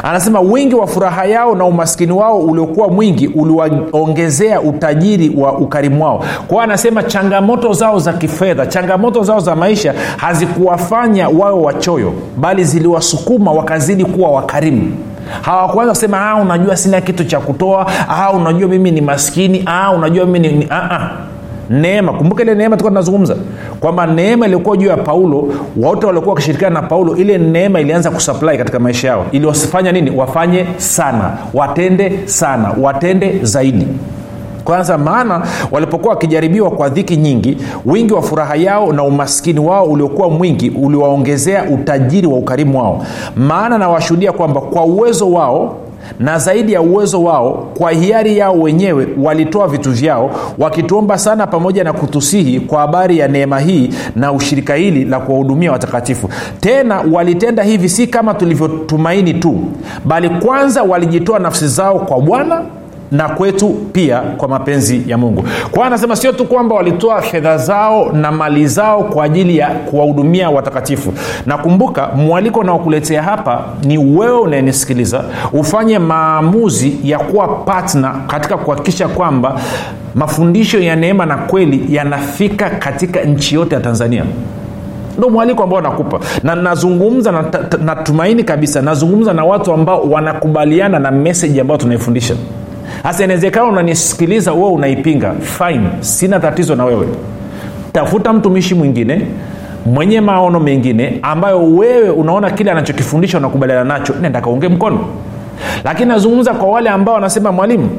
anasema 0.02 0.40
wingi 0.40 0.74
wa 0.74 0.86
furaha 0.86 1.24
yao 1.24 1.54
na 1.54 1.64
umaskini 1.64 2.12
wao 2.12 2.38
uliokuwa 2.38 2.88
mwingi 2.88 3.26
uliwaongezea 3.28 4.60
utajiri 4.60 5.32
wa 5.36 5.58
ukarimu 5.58 6.04
wao. 6.04 6.24
Kwao 6.48 6.60
anasema 6.60 7.02
changamoto 7.02 7.72
zao 7.72 7.98
za 7.98 8.12
kifedha 8.12 8.66
changamoto 8.66 9.22
zao 9.22 9.40
za 9.40 9.56
maisha 9.56 9.94
hazikuwafanya 10.16 11.28
wawe 11.28 11.60
wachoyo 11.60 12.12
bali 12.36 12.64
ziliwasukuma 12.64 13.52
wakazidi 13.52 14.04
kuwa 14.04 14.30
wakarimu. 14.30 14.92
Hawakuanza 15.42 15.92
kusema 15.92 16.30
ah, 16.30 16.34
unajua 16.36 16.76
sina 16.76 17.00
kitu 17.00 17.24
cha 17.24 17.40
kutoa 17.40 17.86
ah, 18.08 18.32
unajua 18.32 18.68
mimi 18.68 18.90
ni 18.90 19.00
maskini 19.00 19.62
ah, 19.66 19.92
unajua 19.92 20.26
mimi 20.26 20.48
ni, 20.48 20.68
neema. 21.70 22.12
Kumbuka 22.12 22.42
ile 22.42 22.54
neema 22.54 22.76
tulikuwa 22.76 22.90
tunazungumza 22.90 23.36
kwamba 23.80 24.06
neema 24.06 24.46
iliyokuwa 24.46 24.76
juu 24.76 24.86
ya 24.88 24.96
paulo 24.96 25.48
wote 25.76 26.06
waliokuwa 26.06 26.32
wakishirikiana 26.34 26.80
na 26.80 26.86
paulo 26.86 27.16
ile 27.16 27.38
neema 27.38 27.80
ilianza 27.80 28.10
kusupply 28.10 28.58
katika 28.58 28.78
maisha 28.78 29.08
yao. 29.08 29.26
Ili 29.32 29.46
wasifanya 29.46 29.92
nini? 29.92 30.10
Wafanye 30.10 30.66
sana. 30.76 31.36
Watende 31.54 32.20
sana. 32.24 32.72
Watende 32.82 33.38
zaidi. 33.42 33.86
Kwanza 34.64 34.98
maana 34.98 35.42
walipokuwa 35.70 36.14
wakijaribiwa 36.14 36.70
kwa 36.70 36.88
dhiki 36.88 37.16
nyingi 37.16 37.56
wingi 37.86 38.12
wa 38.14 38.22
furaha 38.22 38.54
yao 38.56 38.92
na 38.92 39.02
umaskini 39.02 39.60
wao 39.60 39.84
uliokuwa 39.84 40.30
mwingi 40.30 40.70
uliwaongezea 40.70 41.64
utajiri 41.64 42.26
wa 42.26 42.38
ukarimu 42.38 42.78
wao. 42.78 43.06
Maana 43.36 43.78
nawashuhudia 43.78 44.32
kwamba 44.32 44.60
kwa 44.60 44.84
uwezo 44.84 45.30
wao 45.30 45.76
na 46.20 46.38
zaidi 46.38 46.72
ya 46.72 46.82
uwezo 46.82 47.22
wao 47.22 47.68
kwa 47.78 47.90
hiari 47.90 48.38
yao 48.38 48.60
wenyewe 48.60 49.08
walitoa 49.22 49.68
vitu 49.68 49.90
vyao 49.92 50.30
wakituomba 50.58 51.18
sana 51.18 51.46
pamoja 51.46 51.84
na 51.84 51.92
kutusihi 51.92 52.60
kwa 52.60 52.80
habari 52.80 53.18
ya 53.18 53.28
neema 53.28 53.60
hii 53.60 53.90
na 54.16 54.32
ushirika 54.32 54.74
hili 54.74 55.04
la 55.04 55.20
kuwahudumia 55.20 55.72
watakatifu. 55.72 56.28
Tena 56.60 57.04
walitenda 57.12 57.62
hivi 57.62 57.88
si 57.88 58.06
kama 58.06 58.34
tulivyotumaini 58.34 59.34
tu 59.34 59.60
bali 60.04 60.28
kwanza 60.30 60.82
walijitoa 60.82 61.38
nafsi 61.38 61.68
zao 61.68 61.98
kwa 61.98 62.20
bwana 62.20 62.62
na 63.12 63.28
kwetu 63.28 63.68
pia 63.92 64.20
kwa 64.20 64.48
mapenzi 64.48 65.02
ya 65.06 65.18
mungu. 65.18 65.44
Kwa 65.70 65.86
anasema 65.86 66.16
sio 66.16 66.32
tu 66.32 66.44
kwamba 66.44 66.74
walitoa 66.74 67.22
fedha 67.22 67.58
zao 67.58 68.12
na 68.12 68.32
mali 68.32 68.66
zao 68.66 69.02
kwa 69.04 69.24
ajili 69.24 69.56
ya 69.58 69.66
kuwahudumia 69.70 70.50
watakatifu. 70.50 71.12
Nakumbuka 71.46 72.08
mwaliko 72.08 72.60
unaokuletea 72.60 73.22
hapa 73.22 73.60
ni 73.84 73.98
wewe 73.98 74.38
unayenisikiliza 74.38 75.24
ufanye 75.52 75.98
maamuzi 75.98 76.96
ya 77.04 77.18
kuwa 77.18 77.48
patna 77.48 78.14
katika 78.26 78.56
kuhakikisha 78.56 79.08
kwamba 79.08 79.60
mafundisho 80.14 80.78
ya 80.80 80.96
neema 80.96 81.26
na 81.26 81.36
kweli 81.36 81.86
yanafika 81.96 82.70
katika 82.70 83.20
nchi 83.20 83.54
yote 83.54 83.74
ya 83.74 83.80
tanzania. 83.80 84.24
Ndo 85.18 85.30
mwaliko 85.30 85.62
ambao 85.62 85.80
nakupa. 85.80 86.20
Na 86.42 86.54
nazungumza 86.54 87.44
natumaini 87.84 88.42
na, 88.42 88.48
kabisa 88.48 88.82
nazungumza 88.82 89.32
na 89.32 89.44
watu 89.44 89.72
ambao 89.72 90.02
wanakubaliana 90.02 90.98
na 90.98 91.10
meseji 91.10 91.60
ambayo 91.60 91.78
tunaifundisha 91.80 92.34
hasa 93.04 93.24
inawezekana 93.24 93.66
unanisikiliza 93.66 94.50
huo 94.50 94.72
unaipinga. 94.72 95.34
Fine 95.40 95.88
sina 96.00 96.40
tatizo 96.40 96.74
na 96.74 96.84
wewe. 96.84 97.08
Tafuta 97.92 98.32
mtumishi 98.32 98.74
mwingine 98.74 99.26
mwenye 99.86 100.20
maono 100.20 100.60
mengine 100.60 101.18
ambayo 101.22 101.62
wewe 101.76 102.10
unaona 102.10 102.50
kile 102.50 102.70
anachokifundisha 102.70 103.38
unakubaliana 103.38 103.84
nacho. 103.84 104.14
Nenda 104.20 104.40
kaunge 104.40 104.68
mkono. 104.68 105.00
Lakini 105.84 106.08
nazungumza 106.08 106.54
kwa 106.54 106.68
wale 106.68 106.90
ambao 106.90 107.14
wanasema 107.14 107.52
mwalimu 107.52 107.90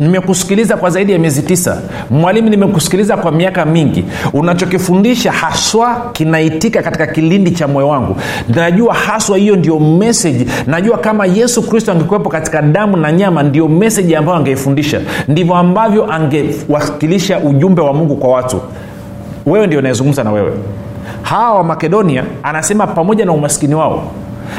nimekusikiliza 0.00 0.76
kwa 0.76 0.90
zaidi 0.90 1.12
ya 1.12 1.18
miezi 1.18 1.42
tisa. 1.42 1.82
Mwalimu 2.10 2.48
nimekusikiliza 2.48 3.16
kwa 3.16 3.32
miaka 3.32 3.64
mingi. 3.64 4.04
Unachokifundisha 4.32 5.32
haswa 5.32 6.10
kinaitika 6.12 6.82
katika 6.82 7.06
kilindi 7.06 7.50
cha 7.50 7.68
moyo 7.68 7.88
wangu. 7.88 8.16
Najua 8.48 8.94
haswa 8.94 9.38
hiyo 9.38 9.56
ndio 9.56 9.80
meseji 9.80 10.46
najua 10.66 10.98
kama 10.98 11.26
yesu 11.26 11.62
kristo 11.62 11.92
angekuwepo 11.92 12.28
katika 12.30 12.62
damu 12.62 12.96
na 12.96 13.12
nyama 13.12 13.42
ndio 13.42 13.68
meseji 13.68 14.16
ambayo 14.16 14.38
angeifundisha. 14.38 15.00
Ndivyo 15.28 15.54
ambavyo 15.54 16.12
angewakilisha 16.12 17.38
ujumbe 17.38 17.82
wa 17.82 17.92
mungu 17.92 18.16
kwa 18.16 18.30
watu. 18.30 18.60
Wewe 19.46 19.66
ndio 19.66 19.78
unayezungumza 19.78 20.24
na 20.24 20.32
wewe. 20.32 20.52
Hawa 21.22 21.54
wa 21.54 21.64
makedonia 21.64 22.24
anasema 22.42 22.86
pamoja 22.86 23.24
na 23.24 23.32
umaskini 23.32 23.74
wao 23.74 24.02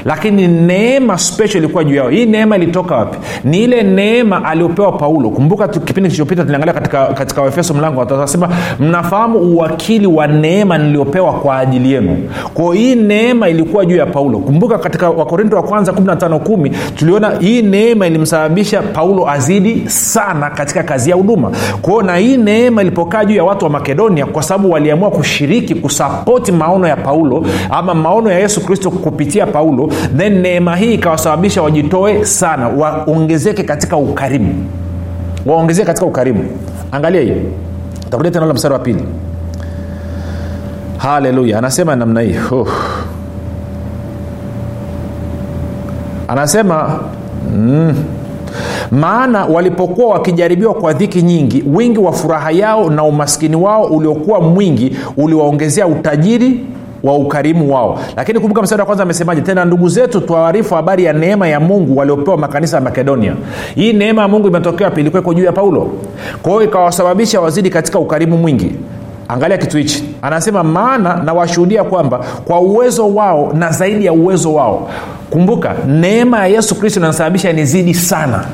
lakini 0.06 0.48
neema 0.48 1.18
special 1.18 1.58
ilikuwa 1.58 1.84
juu 1.84 1.96
yao. 1.96 2.10
Hii 2.10 2.26
neema 2.26 2.56
ilitoka 2.58 2.96
wapi? 2.96 3.18
Ni 3.44 3.64
ile 3.64 3.84
neema 3.84 4.46
aliopewa 4.46 4.92
paulo. 4.92 5.30
Kumbuka 5.30 5.68
kipindi 5.68 6.10
kilichopita 6.10 6.44
tuliangalia 6.44 6.74
katika, 6.74 7.06
katika 7.06 7.42
waefeso 7.42 7.74
mlango 7.74 8.00
watasema 8.00 8.50
mnafahamu 8.80 9.40
uwakili 9.40 10.08
wa 10.08 10.28
neema 10.28 10.78
niliopewa 10.78 11.34
kwa 11.34 11.58
ajili 11.58 11.92
yenu. 11.94 12.30
Kwao 12.54 12.72
hii 12.72 12.96
neema 12.96 13.50
ilikuwa 13.50 13.86
juu 13.86 13.96
ya 13.98 14.06
paulo. 14.06 14.40
Kumbuka 14.40 14.78
katika 14.78 15.10
wakorinto 15.10 15.56
wa 15.56 15.64
kwanza 15.64 15.92
15 15.92 16.72
tuliona 16.96 17.32
hii 17.40 17.62
neema 17.62 18.08
ilimsababisha 18.08 18.82
paulo 18.82 19.30
azidi 19.30 19.84
sana 19.90 20.50
katika 20.50 20.84
kazi 20.84 21.10
ya 21.10 21.16
huduma. 21.16 21.52
Kwao 21.82 22.02
na 22.02 22.16
hii 22.16 22.38
neema 22.38 22.82
ilipokaa 22.82 23.26
juu 23.26 23.36
ya 23.36 23.44
watu 23.44 23.66
wa 23.66 23.72
makedonia 23.72 24.26
kwa 24.26 24.44
sababu 24.44 24.72
waliamua 24.72 25.12
kushiriki 25.12 25.76
kusapoti 25.76 26.52
maono 26.52 26.88
ya 26.88 26.96
paulo 26.96 27.46
ama 27.70 27.94
maono 27.94 28.32
ya 28.32 28.40
yesu 28.40 28.66
kristo 28.66 28.92
kupitia 28.92 29.46
paulo 29.48 29.81
paulo 29.88 29.94
then 30.18 30.42
neema 30.42 30.76
hii 30.76 30.94
ikawasababisha 30.94 31.62
wajitoe 31.62 32.26
sana 32.26 32.68
waongezeke 32.68 33.64
katika 33.64 33.98
ukarimu. 33.98 34.66
Waongezeke 35.46 35.86
katika 35.86 36.06
ukarimu. 36.06 36.46
Angalia 36.92 37.22
hii. 37.22 37.42
Takulia 38.10 38.32
tena 38.32 38.46
ule 38.46 38.54
mstari 38.54 38.74
wa 38.74 38.80
pili. 38.80 39.04
Haleluya. 40.98 41.58
Anasema 41.58 41.96
namna 41.96 42.22
hii. 42.22 42.36
Oh. 42.52 42.68
anasema 46.28 47.00
mm, 47.56 47.96
maana 48.92 49.46
walipokuwa 49.46 50.14
wakijaribiwa 50.14 50.74
kwa 50.74 50.94
dhiki 50.94 51.22
nyingi 51.22 51.64
wingi 51.74 52.00
wa 52.00 52.12
furaha 52.14 52.52
yao 52.52 52.90
na 52.90 53.04
umaskini 53.04 53.56
wao 53.56 53.84
uliokuwa 53.84 54.42
mwingi 54.42 54.96
uliwaongezea 55.18 55.88
utajiri 55.88 56.66
wa 57.04 57.16
ukarimu 57.16 57.74
wao. 57.74 58.00
Lakini 58.16 58.40
kumbuka 58.40 58.62
mstari 58.62 58.80
wa 58.80 58.86
kwanza 58.86 59.04
amesemaje? 59.04 59.42
Tena 59.42 59.66
ndugu 59.66 59.90
zetu 59.90 60.22
twaarifu 60.22 60.76
habari 60.76 61.04
ya 61.04 61.14
neema 61.14 61.48
ya 61.48 61.60
mungu 61.60 61.98
waliopewa 61.98 62.38
makanisa 62.38 62.78
ya 62.78 62.82
makedonia. 62.84 63.34
Hii 63.76 63.94
neema 63.94 64.22
ya 64.22 64.28
mungu 64.28 64.48
imetokea 64.48 64.88
wapi? 64.88 65.02
Ilikuweko 65.02 65.34
juu 65.34 65.44
ya 65.44 65.52
paulo. 65.52 65.90
Kwa 66.42 66.52
hiyo 66.52 66.64
ikawasababisha 66.64 67.42
wazidi 67.42 67.70
katika 67.70 68.00
ukarimu 68.00 68.38
mwingi. 68.38 68.72
Angalia 69.28 69.58
kitu 69.58 69.78
hichi. 69.78 70.04
Anasema 70.22 70.64
maana 70.64 71.16
nawashuhudia 71.26 71.84
kwamba 71.84 72.20
kwa 72.46 72.60
uwezo 72.60 73.16
wao 73.16 73.54
na 73.54 73.72
zaidi 73.72 74.06
ya 74.06 74.14
uwezo 74.14 74.54
wao. 74.54 74.90
Kumbuka 75.30 75.76
neema 75.88 76.40
ya 76.40 76.48
yesu 76.48 76.76
kristo 76.76 77.00
inasababisha 77.00 77.54
nizidi 77.54 77.94
sana 77.94 78.46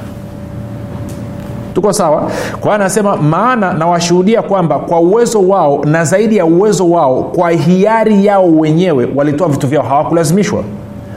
tuko 1.78 1.94
sawa? 1.94 2.22
Kwa 2.52 2.62
hiyo 2.62 2.74
anasema 2.74 3.18
maana 3.18 3.74
nawashuhudia 3.74 4.42
kwamba 4.42 4.80
kwa 4.80 5.00
uwezo 5.00 5.48
wao 5.48 5.86
na 5.86 6.04
zaidi 6.06 6.38
ya 6.38 6.46
uwezo 6.46 6.90
wao 6.90 7.24
kwa 7.24 7.52
hiari 7.52 8.26
yao 8.26 8.52
wenyewe 8.52 9.08
walitoa 9.16 9.48
vitu 9.48 9.68
vyao 9.68 9.84
hawakulazimishwa. 9.84 10.64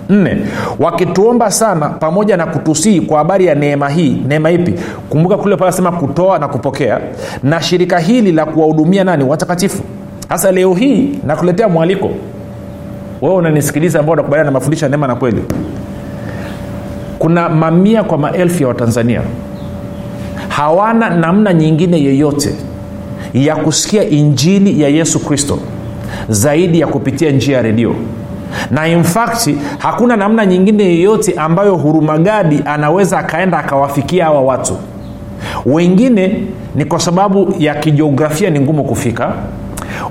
Nne 0.09 0.37
wakituomba 0.79 1.51
sana 1.51 1.89
pamoja 1.89 2.37
na 2.37 2.47
kutusii 2.47 3.01
kwa 3.01 3.19
habari 3.19 3.47
ya 3.47 3.55
neema 3.55 3.89
hii 3.89 4.23
neema 4.29 4.51
ipi? 4.51 4.75
Kumbuka 5.11 5.37
kule 5.37 5.57
pale 5.57 5.69
asema 5.69 5.93
kutoa 5.93 6.39
na 6.39 6.49
kupokea. 6.49 7.01
Na 7.43 7.63
shirika 7.63 7.99
hili 7.99 8.33
la 8.33 8.45
kuwahudumia 8.47 9.05
nani? 9.05 9.25
Watakatifu. 9.25 9.83
Sasa 10.29 10.53
leo 10.53 10.75
hii 10.75 11.19
nakuletea 11.27 11.69
mwaliko. 11.69 12.11
Wewe 13.23 13.35
unanisikiliza 13.35 14.01
ambao 14.01 14.13
unakubaliana 14.13 14.51
na 14.51 14.55
mafundisho 14.59 14.85
ya 14.85 14.91
neema 14.91 15.07
na 15.07 15.15
kweli. 15.15 15.45
Kuna 17.19 17.49
mamia 17.49 18.05
kwa 18.05 18.19
maelfu 18.19 18.63
ya 18.63 18.69
watanzania 18.69 19.23
hawana 20.61 21.11
namna 21.11 21.53
nyingine 21.55 22.03
yoyote 22.03 22.55
ya 23.35 23.57
kusikia 23.57 24.05
injili 24.09 24.83
ya 24.83 24.89
yesu 24.89 25.19
kristo 25.21 25.59
zaidi 26.29 26.81
ya 26.81 26.87
kupitia 26.87 27.31
njia 27.33 27.57
ya 27.57 27.63
redio. 27.63 27.95
Na 28.71 28.89
infakti 28.89 29.57
hakuna 29.79 30.17
namna 30.17 30.47
nyingine 30.47 30.85
yoyote 30.85 31.35
ambayo 31.37 31.77
hurumagadi 31.77 32.61
anaweza 32.65 33.19
akaenda 33.19 33.59
akawafikia 33.59 34.25
hawa 34.25 34.41
watu. 34.41 34.77
Wengine 35.67 36.43
ni 36.75 36.85
kwa 36.85 37.01
sababu 37.01 37.55
ya 37.59 37.75
kijiografia 37.75 38.51
ni 38.51 38.61
ngumu 38.61 38.85
kufika 38.85 39.33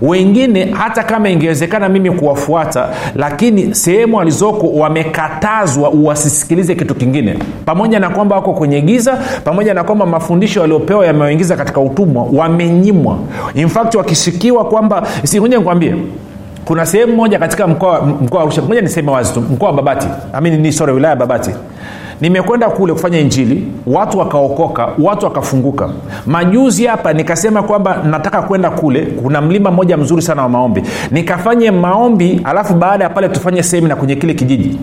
wengine 0.02 0.66
hata 0.66 1.04
kama 1.04 1.30
ingewezekana 1.30 1.90
mimi 1.90 2.12
kuwafuata 2.12 2.90
lakini 3.16 3.76
sehemu 3.76 4.18
walizoko 4.18 4.68
wamekatazwa 4.68 5.90
wasisikilize 6.04 6.76
kitu 6.76 6.96
kingine. 6.96 7.38
Pamoja 7.66 8.00
na 8.00 8.10
kwamba 8.10 8.36
wako 8.36 8.54
kwenye 8.54 8.82
giza 8.82 9.18
pamoja 9.44 9.74
na 9.74 9.84
kwamba 9.84 10.06
mafundisho 10.06 10.62
waliopewa 10.62 11.06
yamewaingiza 11.06 11.56
katika 11.56 11.80
utumwa 11.82 12.28
wamenyimwa. 12.34 13.18
Infact 13.56 13.96
wakisikiwa 13.96 14.66
kwamba 14.66 15.08
sikuja 15.24 15.58
nikwambie. 15.58 15.96
Kuna 16.66 16.86
sehemu 16.86 17.16
moja 17.16 17.40
katika 17.40 17.68
mkoa 17.68 18.00
wa 18.32 18.42
arusha 18.42 18.62
moja 18.62 18.82
niseme 18.82 19.12
wazi 19.12 19.34
tu 19.34 19.42
mkoa 19.42 19.70
wa 19.70 19.76
babati. 19.76 20.08
Amini 20.34 20.58
ni 20.58 20.72
sorry 20.72 20.94
wilaya 20.94 21.10
ya 21.10 21.16
babati 21.16 21.52
nimekwenda 22.22 22.70
kule 22.70 22.94
kufanya 22.94 23.20
injili 23.20 23.68
watu 23.88 24.20
wakaokoka 24.20 24.90
watu 25.00 25.26
wakafunguka. 25.26 25.90
Majuzi 26.26 26.86
hapa 26.86 27.14
nikasema 27.14 27.64
kwamba 27.64 28.04
nataka 28.04 28.42
kwenda 28.42 28.70
kule 28.70 29.02
kuna 29.06 29.42
mlima 29.42 29.72
mmoja 29.72 29.98
mzuri 29.98 30.22
sana 30.22 30.42
wa 30.44 30.50
maombi. 30.50 30.84
Nikafanye 31.12 31.72
maombi 31.72 32.42
alafu 32.44 32.74
baada 32.74 33.04
ya 33.04 33.10
pale 33.10 33.30
tufanye 33.30 33.64
semina 33.64 33.96
kwenye 33.96 34.16
kile 34.16 34.34
kijiji. 34.34 34.80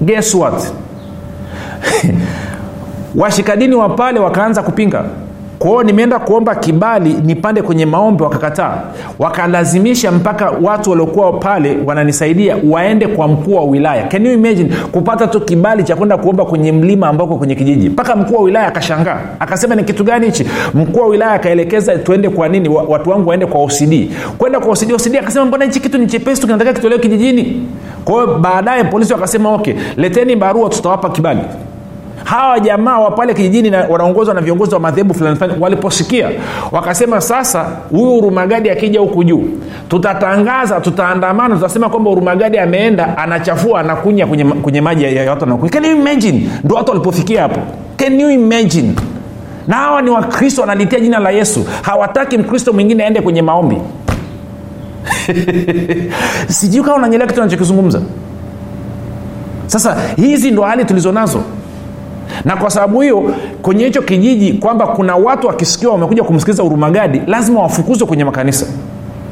Guess 0.00 0.34
what? 0.34 0.72
Washikadini 3.22 3.74
wa 3.74 3.88
pale 3.88 4.20
wakaanza 4.20 4.62
kupinga 4.62 5.04
kwao 5.60 5.82
nimeenda 5.82 6.18
kuomba 6.18 6.54
kibali 6.54 7.12
nipande 7.24 7.62
kwenye 7.62 7.86
maombi 7.86 8.22
wakakataa. 8.22 8.82
Wakalazimisha 9.18 10.12
mpaka 10.12 10.50
watu 10.62 10.90
waliokuwa 10.90 11.32
pale 11.32 11.78
wananisaidia 11.86 12.56
waende 12.70 13.06
kwa 13.06 13.28
mkuu 13.28 13.54
wa 13.54 13.64
wilaya. 13.64 14.06
Can 14.06 14.26
you 14.26 14.32
imagine 14.32 14.70
kupata 14.92 15.26
tu 15.26 15.40
kibali 15.40 15.84
cha 15.84 15.96
kwenda 15.96 16.16
kuomba 16.16 16.44
kwenye 16.44 16.72
mlima 16.72 17.08
ambako 17.08 17.36
kwenye 17.36 17.54
kijiji? 17.54 17.88
Mpaka 17.88 18.16
mkuu 18.16 18.34
wa 18.34 18.42
wilaya 18.42 18.66
akashangaa. 18.66 19.20
Akasema 19.40 19.74
ni 19.74 19.84
kitu 19.84 20.04
gani 20.04 20.26
hichi? 20.26 20.46
Mkuu 20.74 21.00
wa 21.00 21.06
wilaya 21.06 21.32
akaelekeza 21.32 21.98
tuende 21.98 22.28
kwa 22.28 22.48
nini? 22.48 22.68
Watu 22.68 23.10
wangu 23.10 23.28
waende 23.28 23.46
kwa 23.46 23.60
ocd 23.62 24.10
kwenda 24.38 24.60
kwa 24.60 24.72
ocd 24.72 24.92
ocd 24.92 25.16
akasema 25.16 25.44
mbona 25.44 25.64
hichi 25.64 25.80
kitu 25.80 25.98
ni 25.98 26.06
chepesi 26.06 26.42
kinataka 26.42 26.72
kitolewe 26.72 27.00
kijijini? 27.00 27.66
Kwa 28.04 28.14
hiyo 28.14 28.38
baadaye 28.38 28.84
polisi 28.84 29.12
wakasema 29.12 29.54
okay 29.54 29.74
leteni 29.96 30.36
barua 30.36 30.68
tutawapa 30.68 31.10
kibali 31.10 31.40
hawa 32.30 32.60
jamaa 32.60 32.98
wa 32.98 33.10
pale 33.10 33.34
kijijini 33.34 33.76
wanaongozwa 33.88 34.34
na 34.34 34.40
viongozi 34.40 34.74
wa 34.74 34.80
madhehebu 34.80 35.14
fulani 35.14 35.36
fulani 35.36 35.54
waliposikia 35.60 36.30
wakasema 36.72 37.20
sasa 37.20 37.66
huyu 37.90 38.18
urumagadi 38.18 38.70
akija 38.70 39.00
huku 39.00 39.24
juu 39.24 39.44
tutatangaza 39.88 40.80
tutaandamana 40.80 41.54
tutasema 41.54 41.88
kwamba 41.88 42.10
urumagadi 42.10 42.58
ameenda 42.58 43.18
anachafua 43.18 43.80
anakunya 43.80 44.26
kwenye, 44.26 44.44
kwenye 44.44 44.80
maji 44.80 45.04
ya, 45.04 45.30
watu 45.30 45.44
wanakunya 45.44 45.70
can 45.70 45.84
you 45.84 45.96
imagine? 45.96 46.50
Ndo 46.64 46.74
watu 46.74 46.90
walipofikia 46.90 47.42
hapo. 47.42 47.60
Can 47.96 48.20
you 48.20 48.30
imagine? 48.30 48.94
Na 49.68 49.76
hawa 49.76 50.02
ni 50.02 50.10
wakristo 50.10 50.60
wanalitia 50.60 51.00
jina 51.00 51.18
la 51.18 51.30
yesu. 51.30 51.66
Hawataki 51.82 52.38
mkristo 52.38 52.72
mwingine 52.72 53.04
aende 53.04 53.20
kwenye 53.20 53.42
maombi. 53.42 53.76
Sijui 56.48 56.84
kama 56.84 56.96
unanyelea 56.96 57.26
kitu 57.26 57.40
anachokizungumza 57.42 58.00
sasa 59.66 59.96
hizi 60.16 60.50
ndo 60.50 60.62
hali 60.62 60.84
tulizo 60.84 61.12
nazo 61.12 61.42
na 62.44 62.56
kwa 62.56 62.70
sababu 62.70 63.00
hiyo 63.00 63.34
kwenye 63.62 63.84
hicho 63.84 64.02
kijiji 64.02 64.52
kwamba 64.52 64.86
kuna 64.86 65.16
watu 65.16 65.46
wakisikiwa 65.46 65.92
wamekuja 65.92 66.22
kumsikiliza 66.24 66.62
urumagadi 66.62 67.22
lazima 67.26 67.60
wafukuzwe 67.62 68.06
kwenye 68.06 68.24
makanisa. 68.24 68.66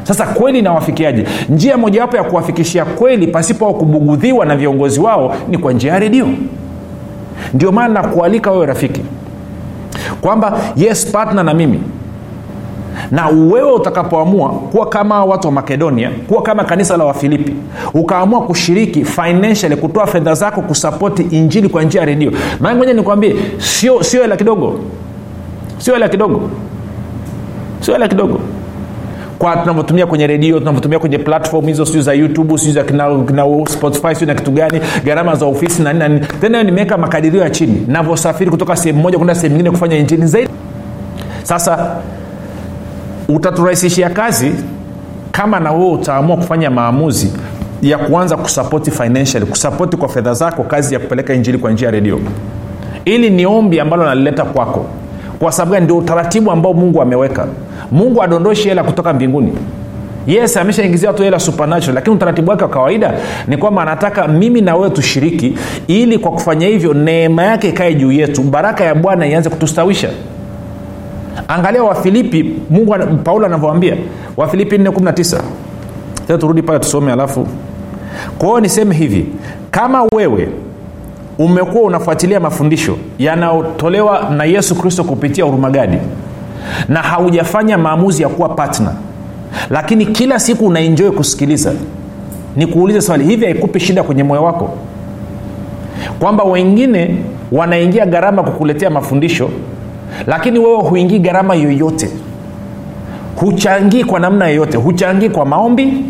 Sasa 0.02 0.26
kweli 0.26 0.62
nawafikiaje 0.62 1.24
njia 1.48 1.76
mojawapo 1.76 2.16
ya 2.16 2.24
kuwafikishia 2.24 2.84
kweli 2.84 3.26
pasipo 3.26 3.74
kubugudhiwa 3.74 4.46
na 4.46 4.56
viongozi 4.56 5.00
wao 5.00 5.34
ni 5.48 5.58
kwa 5.58 5.72
njia 5.72 5.92
ya 5.92 5.98
redio. 5.98 6.28
Ndio 7.54 7.72
maana 7.72 8.02
nakualika 8.02 8.50
wewe 8.50 8.66
rafiki 8.66 9.00
kwamba 10.20 10.61
yes 10.76 11.06
partner 11.12 11.44
na 11.44 11.54
mimi 11.54 11.80
na 13.11 13.26
wewe 13.26 13.72
utakapoamua 13.72 14.48
kuwa 14.48 14.87
kama 14.88 15.24
watu 15.24 15.48
wa 15.48 15.52
makedonia 15.52 16.11
kuwa 16.28 16.42
kama 16.42 16.64
kanisa 16.64 16.96
la 16.96 17.04
wafilipi 17.04 17.54
ukaamua 17.94 18.42
kushiriki 18.42 19.04
financially 19.04 19.76
kutoa 19.76 20.06
fedha 20.06 20.34
zako 20.34 20.62
kusapoti 20.62 21.22
injili 21.22 21.68
kwa 21.68 21.82
njia 21.82 22.00
ya 22.00 22.06
redio 22.06 22.32
maana 22.61 22.76
moja 22.78 22.94
nikwambie 22.94 23.37
sio 23.58 24.02
sio 24.02 24.20
hela 24.22 24.37
kidogo. 24.37 24.80
Sio 25.78 25.94
hela 25.94 26.08
kidogo. 26.08 26.50
Sio 27.80 27.94
hela 27.94 28.08
kidogo. 28.08 28.40
Kwa 29.38 29.56
tunavyotumia 29.56 30.06
kwenye 30.06 30.26
redio 30.26 30.58
tunavyotumia 30.58 30.98
kwenye 30.98 31.18
platform 31.18 31.66
hizo 31.66 31.87
siu 31.87 32.02
za 32.02 32.12
youtube 32.12 32.58
siu 32.58 32.72
za 32.72 32.84
kina, 32.84 33.24
kina 33.24 33.44
spotify 33.68 34.14
siu 34.14 34.26
na 34.26 34.34
kitu 34.34 34.50
gani 34.50 34.80
gharama 35.04 35.34
za 35.34 35.46
ofisi 35.46 35.82
na 35.82 35.92
nini 35.92 36.20
tena 36.40 36.62
nimeweka 36.62 36.98
makadirio 36.98 37.40
ya 37.42 37.50
chini 37.50 37.84
navyosafiri 37.88 38.50
kutoka 38.50 38.76
sehemu 38.76 39.02
moja 39.02 39.16
kwenda 39.18 39.34
sehemu 39.34 39.56
nyingine 39.56 39.70
kufanya 39.70 39.96
injini 39.96 40.26
zaidi. 40.26 40.50
Sasa 41.42 41.96
utaturahisishia 43.28 44.10
kazi 44.10 44.52
kama 45.32 45.60
na 45.60 45.72
wewe 45.72 45.90
utaamua 45.92 46.36
kufanya 46.36 46.70
maamuzi 46.70 47.32
ya 47.82 47.98
kuanza 47.98 48.36
kusapoti 48.36 48.90
financially 48.90 49.46
kusapoti 49.46 49.96
kwa 49.96 50.08
fedha 50.08 50.34
zako 50.34 50.62
kazi 50.64 50.94
ya 50.94 51.00
kupeleka 51.00 51.34
injili 51.34 51.58
kwa 51.58 51.70
njia 51.70 51.86
ya 51.86 51.92
redio 51.92 52.20
ili 53.04 53.30
ni 53.30 53.46
ombi 53.46 53.80
ambalo 53.80 54.04
nalileta 54.04 54.44
kwako. 54.44 54.86
Kwa 55.38 55.52
sababu 55.52 55.72
gani? 55.72 55.84
Ndio 55.84 55.96
utaratibu 55.98 56.50
ambao 56.50 56.74
mungu 56.74 57.02
ameweka. 57.02 57.46
Mungu 57.90 58.22
adondoshi 58.22 58.68
hela 58.68 58.84
kutoka 58.84 59.12
mbinguni. 59.12 59.52
Yes 60.26 60.56
ameshaingizia 60.56 61.08
watu 61.10 61.22
hela 61.22 61.38
supernatural 61.40 61.94
lakini 61.94 62.16
utaratibu 62.16 62.50
wake 62.50 62.62
wa 62.62 62.68
kawaida 62.70 63.12
ni 63.46 63.56
kwamba 63.56 63.82
anataka 63.82 64.28
mimi 64.28 64.60
na 64.60 64.76
wewe 64.76 64.90
tushiriki 64.90 65.54
ili 65.86 66.18
kwa 66.18 66.30
kufanya 66.30 66.66
hivyo 66.66 66.94
neema 66.94 67.42
yake 67.42 67.68
ikae 67.68 67.94
juu 67.94 68.12
yetu 68.12 68.42
baraka 68.42 68.84
ya 68.84 68.94
bwana 68.94 69.26
ianze 69.26 69.50
kutustawisha 69.50 70.08
angalia 71.48 71.82
wafilipi 71.84 72.54
mungu 72.70 72.94
paulo 73.24 73.46
anavyoambia 73.46 73.96
wafilipi 74.36 74.76
419 74.78 75.40
tena 76.26 76.38
turudi 76.38 76.62
pale 76.62 76.78
tusome 76.78 77.12
alafu. 77.12 77.46
Kwa 78.38 78.60
niseme 78.60 78.94
hivi 78.94 79.26
kama 79.70 80.02
wewe 80.12 80.48
umekuwa 81.38 81.82
unafuatilia 81.84 82.40
mafundisho 82.40 82.96
yanayotolewa 83.18 84.30
na 84.36 84.44
yesu 84.44 84.74
kristo 84.74 85.04
kupitia 85.04 85.46
urumagadi 85.46 85.98
na 86.88 87.02
haujafanya 87.02 87.78
maamuzi 87.78 88.22
ya 88.22 88.28
kuwa 88.28 88.48
patna 88.48 88.92
lakini 89.70 90.06
kila 90.06 90.38
siku 90.40 90.66
unainjoi 90.66 91.10
kusikiliza 91.10 91.72
ni 92.56 92.66
kuuliza 92.66 93.00
swali 93.00 93.24
hivi 93.24 93.44
haikupi 93.44 93.80
shida 93.80 94.02
kwenye 94.02 94.22
moyo 94.22 94.42
wako? 94.44 94.70
Kwamba 96.18 96.44
wengine 96.44 97.16
wanaingia 97.52 98.06
gharama 98.06 98.42
kukuletea 98.42 98.90
mafundisho 98.90 99.50
lakini 100.26 100.59
wewe 100.59 100.76
huingii 100.83 101.18
gharama 101.18 101.54
yoyote. 101.54 102.09
Huchangii 103.37 104.04
kwa 104.04 104.20
namna 104.20 104.48
yoyote. 104.48 104.76
Huchangii 104.76 105.28
kwa 105.28 105.46
maombi 105.46 106.04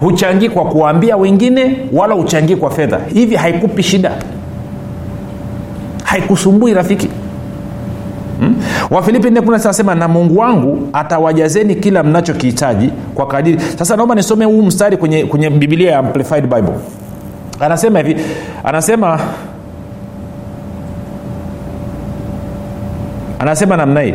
huchangii 0.00 0.48
kwa 0.48 0.64
kuwaambia 0.64 1.16
wengine 1.16 1.76
wala 1.92 2.14
huchangii 2.14 2.56
kwa 2.56 2.70
fedha. 2.70 3.00
Hivi 3.14 3.36
haikupi 3.36 3.82
shida? 3.82 4.12
Haikusumbui 6.04 6.74
rafiki? 6.74 7.08
Hmm? 8.38 8.54
wafilipi 8.90 9.30
nasema 9.30 9.94
na 9.94 10.08
mungu 10.08 10.38
wangu 10.38 10.88
atawajazeni 10.92 11.74
kila 11.74 12.02
mnachokihitaji 12.02 12.90
kwa 13.14 13.26
kadiri. 13.26 13.60
Sasa 13.78 13.96
naomba 13.96 14.14
nisome 14.14 14.44
huu 14.44 14.62
mstari 14.62 14.96
kwenye, 14.96 15.24
kwenye 15.24 15.50
bibilia 15.50 15.90
ya 15.90 15.98
amplified 15.98 16.42
bible. 16.46 16.74
Anasema 17.60 17.98
hivi 17.98 18.16
anasema 18.64 19.20
anasema 23.42 23.76
namna 23.76 24.00
hii. 24.00 24.14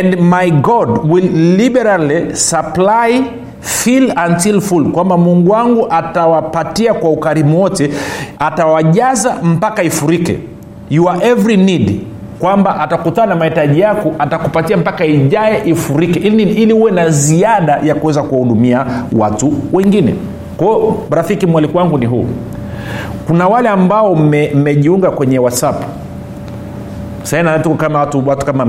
And 0.00 0.20
my 0.20 0.50
god 0.50 0.88
will 1.12 1.30
liberally 1.56 2.36
supply 2.36 3.24
fill 3.60 4.12
until 4.28 4.60
full. 4.60 4.92
Kwamba 4.92 5.16
mungu 5.18 5.50
wangu 5.50 5.86
atawapatia 5.90 6.94
kwa 6.94 7.10
ukarimu 7.10 7.60
wote 7.60 7.90
atawajaza 8.38 9.34
mpaka 9.42 9.82
ifurike. 9.82 10.38
Your 10.90 11.16
every 11.22 11.56
need. 11.56 12.00
Kwamba 12.38 12.80
atakutana 12.80 13.26
na 13.26 13.36
mahitaji 13.36 13.80
yako 13.80 14.12
atakupatia 14.18 14.76
mpaka 14.76 15.04
ijae 15.06 15.62
ifurike. 15.64 16.20
Ili, 16.20 16.42
ili 16.42 16.72
uwe 16.72 16.90
na 16.90 17.10
ziada 17.10 17.80
ya 17.84 17.94
kuweza 17.94 18.22
kuwahudumia 18.22 18.86
watu 19.12 19.52
wengine. 19.72 20.14
Kwao 20.56 20.96
rafiki 21.10 21.46
mwaliko 21.46 21.78
wangu 21.78 21.98
ni 21.98 22.06
huu. 22.06 22.26
Kuna 23.26 23.48
wale 23.48 23.68
ambao 23.68 24.14
mmejiunga 24.14 25.10
me, 25.10 25.16
kwenye 25.16 25.38
whatsapp 25.38 25.82
saina 27.22 27.58
tuko 27.58 27.74
kama 27.74 27.98
watu, 27.98 28.28
watu 28.28 28.46
kama 28.46 28.64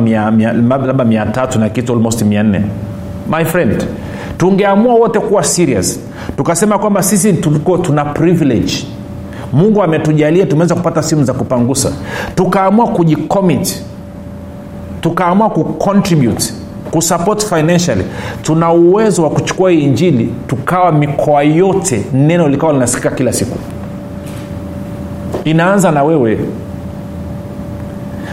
labda 0.86 1.06
mia 1.06 1.26
tatu 1.26 1.60
na 1.60 1.70
kitu 1.70 1.94
almost 1.94 2.22
mia 2.22 2.44
nne. 2.44 2.62
My 3.30 3.46
friend 3.46 3.86
tungeamua 4.38 4.94
wote 4.94 5.20
kuwa 5.20 5.44
serious 5.44 6.00
tukasema 6.38 6.80
kwamba 6.80 7.04
sisi 7.04 7.34
tuko 7.34 7.78
tuna 7.78 8.06
privilege. 8.06 8.74
Mungu 9.54 9.84
ametujalia 9.84 10.46
tumeweza 10.46 10.76
kupata 10.76 11.04
simu 11.04 11.24
za 11.24 11.34
kupangusa. 11.34 11.92
Tukaamua 12.36 12.88
kujicommit. 12.88 13.84
Tukaamua 15.02 15.50
kucontribute 15.50 16.54
kusupport 16.92 17.46
financially. 17.46 18.04
Tuna 18.42 18.72
uwezo 18.74 19.24
wa 19.24 19.30
kuchukua 19.30 19.72
hii 19.72 19.80
injili 19.82 20.34
tukawa 20.48 20.92
mikoa 20.92 21.44
yote 21.44 22.06
neno 22.14 22.48
likawa 22.50 22.74
linasikika 22.74 23.10
kila 23.12 23.34
siku. 23.34 23.58
Inaanza 25.44 25.92
na 25.92 26.04
wewe 26.04 26.40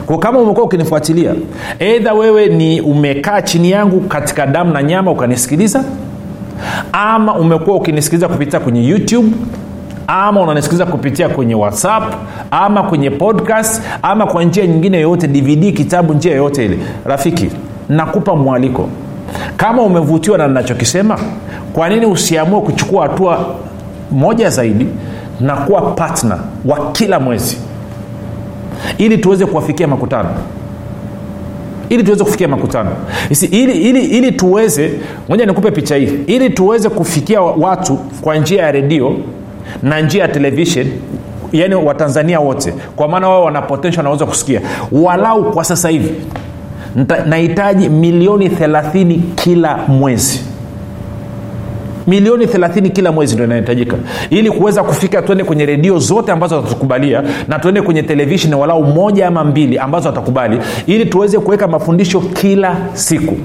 kwa 0.08 0.18
kama 0.18 0.38
umekuwa 0.38 0.66
ukinifuatilia 0.66 1.34
eidha 1.78 2.12
wewe 2.14 2.46
ni 2.46 2.80
umekaa 2.80 3.42
chini 3.42 3.70
yangu 3.70 4.00
katika 4.00 4.46
damu 4.46 4.72
na 4.72 4.82
nyama 4.82 5.10
ukanisikiliza 5.10 5.84
ama 6.92 7.34
umekuwa 7.34 7.76
ukinisikiliza 7.76 8.28
kupitia 8.28 8.60
kwenye 8.60 8.88
youtube 8.88 9.28
ama 10.06 10.40
unanisikiliza 10.40 10.86
kupitia 10.86 11.28
kwenye 11.28 11.54
whatsapp 11.54 12.14
ama 12.50 12.82
kwenye 12.82 13.10
podcast 13.10 13.82
ama 14.02 14.26
kwa 14.26 14.44
njia 14.44 14.66
nyingine 14.66 14.96
yoyote 15.00 15.28
dvd 15.28 15.76
kitabu 15.76 16.14
njia 16.14 16.32
yoyote 16.32 16.64
ile. 16.64 16.78
Rafiki 17.04 17.50
nakupa 17.88 18.36
mwaliko. 18.36 18.88
Kama 19.56 19.82
umevutiwa 19.82 20.38
na 20.38 20.48
nachokisema 20.48 21.18
kwa 21.72 21.88
nini 21.88 22.06
usiamue 22.06 22.60
kuchukua 22.60 23.02
hatua 23.02 23.54
moja 24.10 24.50
zaidi 24.50 24.86
na 25.40 25.56
kuwa 25.56 25.80
patna 25.82 26.38
wa 26.64 26.92
kila 26.92 27.20
mwezi 27.20 27.58
ili 28.98 29.18
tuweze 29.18 29.46
kuwafikia 29.46 29.88
makutano. 29.88 30.28
Ili 31.88 32.02
tuweze 32.02 32.24
kufikia 32.24 32.48
makutano. 32.48 32.90
Ili, 33.50 33.72
ili, 33.72 34.04
ili 34.04 34.32
tuweze 34.32 34.90
moja 35.28 35.46
nikupe 35.46 35.70
picha 35.70 35.96
hii. 35.96 36.10
Ili 36.26 36.50
tuweze 36.50 36.88
kufikia 36.88 37.40
watu 37.40 37.96
kwa 38.20 38.36
njia 38.36 38.62
ya 38.62 38.72
redio 38.72 39.16
na 39.82 40.00
njia 40.00 40.22
ya 40.22 40.28
televishen 40.28 40.92
yaani 41.52 41.74
watanzania 41.74 42.40
wote. 42.40 42.74
Kwa 42.96 43.08
maana 43.08 43.28
wao 43.28 43.44
wana 43.44 43.62
potential 43.62 43.98
wanaweza 43.98 44.26
kusikia. 44.26 44.60
Walau 44.92 45.50
kwa 45.52 45.64
sasa 45.64 45.88
hivi 45.88 46.14
nahitaji 47.26 47.88
milioni 47.88 48.48
30 48.48 49.18
kila 49.34 49.76
mwezi 49.76 50.40
milioni 52.08 52.44
30 52.46 52.90
kila 52.90 53.12
mwezi 53.12 53.34
ndo 53.34 53.44
inahitajika. 53.44 53.96
Ili 54.30 54.50
kuweza 54.50 54.82
kufika 54.82 55.22
tuende 55.22 55.44
kwenye 55.44 55.66
redio 55.66 55.98
zote 55.98 56.32
ambazo 56.32 56.56
watatukubalia 56.56 57.22
na 57.48 57.58
tuende 57.58 57.82
kwenye 57.82 58.02
televisheni 58.02 58.54
walau 58.54 58.84
moja 58.84 59.26
ama 59.28 59.44
mbili 59.44 59.78
ambazo 59.78 60.08
watakubali 60.08 60.58
ili 60.86 61.06
tuweze 61.06 61.38
kuweka 61.38 61.68
mafundisho 61.68 62.20
kila 62.20 62.76
siku. 62.92 63.36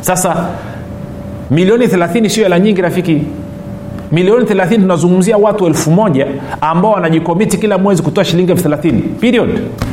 Sasa 0.00 0.46
milioni 1.50 1.86
30 1.86 2.28
sio 2.28 2.42
hela 2.42 2.58
nyingi 2.58 2.82
rafiki 2.82 3.22
milioni 4.12 4.44
30 4.44 4.68
tunazungumzia 4.80 5.36
watu 5.36 5.66
elfu 5.66 5.90
moja 5.90 6.26
ambao 6.60 6.90
wanajikomiti 6.92 7.58
kila 7.58 7.78
mwezi 7.78 8.02
kutoa 8.02 8.24
shilingi 8.24 8.52
elfu 8.52 8.68
30 8.68 9.00
period. 9.20 9.48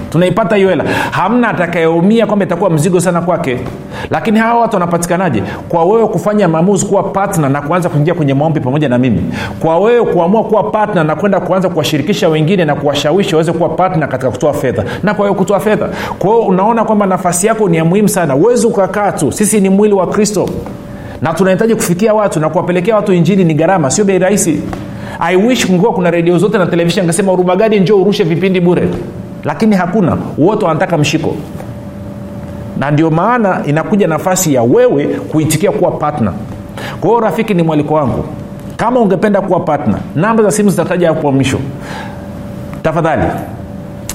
Tunaipata 0.10 0.56
hiyo 0.56 0.70
hela. 0.70 0.84
Hamna 1.12 1.50
atakayeumia 1.50 2.26
kwamba 2.26 2.46
itakuwa 2.46 2.70
mzigo 2.70 3.00
sana 3.02 3.22
kwake. 3.22 3.58
Lakini 4.10 4.40
hawa 4.40 4.62
watu 4.62 4.74
wanapatikanaje? 4.76 5.44
Kwa 5.70 5.86
wewe 5.86 6.08
kufanya 6.08 6.48
maamuzi 6.48 6.86
kuwa 6.86 7.04
patna 7.04 7.50
na 7.50 7.62
kuanza 7.62 7.90
kuingia 7.90 8.14
kwenye 8.14 8.34
maombi 8.34 8.60
pamoja 8.60 8.90
na 8.90 8.98
mimi. 8.98 9.22
Kwa 9.60 9.80
wewe 9.80 10.06
kuamua 10.06 10.44
kuwa 10.44 10.64
patna 10.64 11.04
na 11.04 11.16
kwenda 11.16 11.40
kuanza 11.40 11.70
kuwashirikisha 11.70 12.30
wengine 12.30 12.66
na 12.66 12.76
kuwashawishi 12.76 13.36
waweze 13.36 13.52
kuwa 13.52 13.70
patna 13.70 14.08
katika 14.08 14.32
kutoa 14.32 14.54
fedha. 14.54 14.84
Na 15.04 15.14
kwa 15.14 15.24
wewe 15.26 15.38
kutoa 15.38 15.60
fedha. 15.60 15.90
Kwa 16.20 16.40
unaona 16.40 16.84
kwamba 16.86 17.06
nafasi 17.06 17.48
yako 17.48 17.70
ni 17.70 17.78
ya 17.78 17.86
muhimu 17.86 18.10
sana. 18.10 18.36
Uwezi 18.36 18.68
ukakaa 18.68 19.12
tu. 19.12 19.32
Sisi 19.32 19.62
ni 19.62 19.70
mwili 19.70 19.94
wa 19.94 20.08
kristo 20.08 20.50
na 21.26 21.34
tunahitaji 21.34 21.76
kufikia 21.76 22.14
watu 22.14 22.40
na 22.40 22.50
kuwapelekea 22.50 22.96
watu 22.96 23.14
injili 23.14 23.44
ni 23.44 23.54
gharama 23.54 23.92
sio 23.92 24.06
bei 24.06 24.20
rahisi. 24.20 24.62
I 25.20 25.36
wish 25.36 25.66
kungekuwa 25.66 25.94
kuna 25.94 26.12
redio 26.12 26.38
zote 26.38 26.58
na 26.58 26.66
televishen 26.66 27.12
huruma 27.12 27.32
urumagadi 27.34 27.80
njo 27.80 28.02
urushe 28.02 28.24
vipindi 28.24 28.60
bure. 28.60 28.90
Lakini 29.44 29.76
hakuna 29.76 30.18
wote 30.38 30.66
wanataka 30.66 30.98
mshiko. 30.98 31.36
Na 32.78 32.92
ndio 32.92 33.12
maana 33.12 33.62
inakuja 33.66 34.08
nafasi 34.08 34.54
ya 34.54 34.64
wewe 34.64 35.06
kuitikia 35.06 35.72
kuwa 35.72 35.92
patna 35.92 36.34
kwa 37.00 37.10
hiyo 37.10 37.20
rafiki 37.22 37.54
ni 37.54 37.64
mwaliko 37.64 37.94
wangu. 37.94 38.24
Kama 38.78 39.00
ungependa 39.00 39.42
kuwa 39.42 39.60
patna 39.60 40.00
namba 40.16 40.44
za 40.44 40.52
simu 40.52 40.70
zitataja 40.70 41.08
hapo 41.08 41.32
mwisho. 41.32 41.60
Tafadhali 42.84 43.24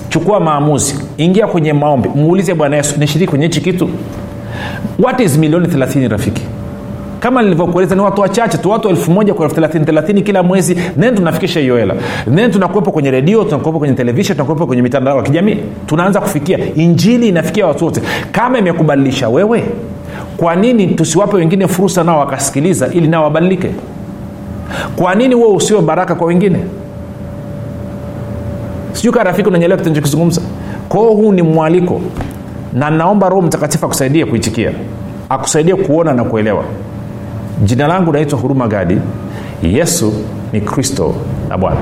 chukua 0.08 0.40
maamuzi. 0.40 1.04
Ingia 1.16 1.46
kwenye 1.46 1.72
maombi. 1.72 2.08
Muulize 2.14 2.54
bwana 2.54 2.76
yesu 2.76 3.00
nishiriki 3.00 3.30
kwenye 3.30 3.44
hichi 3.46 3.60
kitu? 3.60 3.90
What 4.98 5.20
is 5.20 5.38
milioni 5.38 5.66
30 5.68 6.08
rafiki 6.08 6.42
kama 7.20 7.42
nilivyokueleza 7.42 7.94
ni 7.94 8.00
watu 8.00 8.20
wachache 8.20 8.59
tu 8.59 8.70
watu 8.70 8.88
elfu 8.88 9.11
moja 9.11 9.35
kwa 9.35 9.44
elfu 9.44 9.54
thelathini 9.54 9.85
thelathini 9.85 10.22
kila 10.22 10.42
mwezi. 10.42 10.74
Then 10.74 11.14
tunafikisha 11.14 11.61
hiyo 11.61 11.76
hela. 11.76 11.94
Then 12.35 12.50
tunakuwepo 12.50 12.92
kwenye 12.92 13.11
redio 13.11 13.44
tunakuwepo 13.44 13.78
kwenye 13.78 13.94
televishen 13.94 14.37
tunakuwepo 14.37 14.66
kwenye 14.66 14.83
mitandao 14.83 15.16
ya 15.16 15.22
kijamii. 15.22 15.56
Tunaanza 15.87 16.20
kufikia. 16.20 16.59
Injili 16.74 17.28
inafikia 17.28 17.66
watu 17.66 17.85
wote. 17.85 18.02
Kama 18.33 18.59
imekubadilisha 18.59 19.28
wewe 19.28 19.64
kwa 20.37 20.56
nini 20.56 20.87
tusiwape 20.87 21.37
wengine 21.37 21.68
fursa 21.68 22.04
nao 22.04 22.18
wakasikiliza 22.18 22.88
ili 22.92 23.09
nao 23.09 23.24
wabadilike? 23.24 23.70
Kwa 24.96 25.14
nini 25.14 25.35
huo 25.35 25.54
usiwe 25.54 25.80
baraka 25.80 26.14
kwa 26.14 26.26
wengine? 26.26 26.59
Sijui 28.92 29.12
kaa 29.12 29.24
rafiki 29.24 29.48
unanyelewa 29.48 29.80
kitu 29.80 30.40
kwao 30.88 31.11
huu 31.14 31.33
ni 31.33 31.42
mwaliko 31.42 32.00
na 32.72 32.90
naomba 32.90 33.28
roho 33.28 33.42
mtakatifu 33.42 33.87
akusaidie 33.87 34.24
kuitikia 34.24 34.72
akusaidie 35.28 35.74
kuona 35.74 36.12
na 36.14 36.24
kuelewa 36.24 36.64
jina 37.64 37.86
langu 37.86 38.12
naitwa 38.12 38.38
huruma 38.38 38.68
gadi. 38.68 38.98
Yesu 39.62 40.12
ni 40.52 40.60
kristo 40.60 41.14
na 41.48 41.58
bwana 41.58 41.80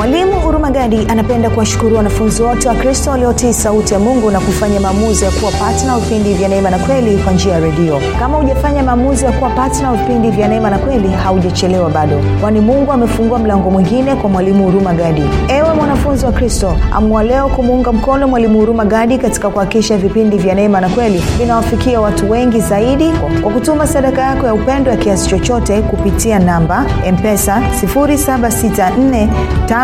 mwalimu 0.00 0.48
urumagadi 0.48 1.06
anapenda 1.08 1.50
kuwashukuru 1.50 1.96
wanafunzi 1.96 2.42
wote 2.42 2.68
wa 2.68 2.74
kristo 2.74 3.10
waliotii 3.10 3.52
sauti 3.52 3.94
ya 3.94 4.00
mungu 4.00 4.30
na 4.30 4.40
kufanya 4.40 4.80
maamuzi 4.80 5.24
ya 5.24 5.30
kuwa 5.30 5.52
patna 5.52 5.98
vipindi 5.98 6.34
vya 6.34 6.48
neema 6.48 6.70
na 6.70 6.78
kweli 6.78 7.18
kwa 7.18 7.32
njia 7.32 7.52
ya 7.52 7.60
redio. 7.60 8.00
Kama 8.18 8.36
hujafanya 8.38 8.82
maamuzi 8.82 9.24
ya 9.24 9.32
kuwa 9.32 9.50
patna 9.50 9.92
vipindi 9.92 10.30
vya 10.30 10.48
neema 10.48 10.70
na 10.70 10.78
kweli 10.78 11.08
haujachelewa 11.08 11.90
bado. 11.90 12.20
Kwani 12.40 12.60
mungu 12.60 12.92
amefungua 12.92 13.38
mlango 13.38 13.70
mwingine 13.70 14.16
kwa 14.16 14.30
mwalimu 14.30 14.64
huruma 14.64 14.94
gadi 14.94 15.22
ewe 15.48 15.74
mwanafunzi 15.74 16.26
wa 16.26 16.32
kristo 16.32 16.76
amua 16.92 17.22
leo 17.22 17.48
kumuunga 17.48 17.92
mkono 17.92 18.28
mwalimu 18.28 18.58
huruma 18.58 18.84
gadi 18.84 19.18
katika 19.18 19.50
kuhakikisha 19.50 19.96
vipindi 19.96 20.36
vya 20.38 20.54
neema 20.54 20.80
na 20.80 20.88
kweli 20.88 21.22
vinawafikia 21.38 22.00
watu 22.00 22.30
wengi 22.30 22.60
zaidi 22.60 23.12
kwa 23.42 23.52
kutuma 23.52 23.86
sadaka 23.86 24.22
yako 24.22 24.46
ya 24.46 24.54
upendo 24.54 24.90
ya 24.90 24.96
kiasi 24.96 25.28
chochote 25.28 25.82
kupitia 25.82 26.38
namba 26.38 26.86
mpesa 27.12 27.62
764 27.82 29.28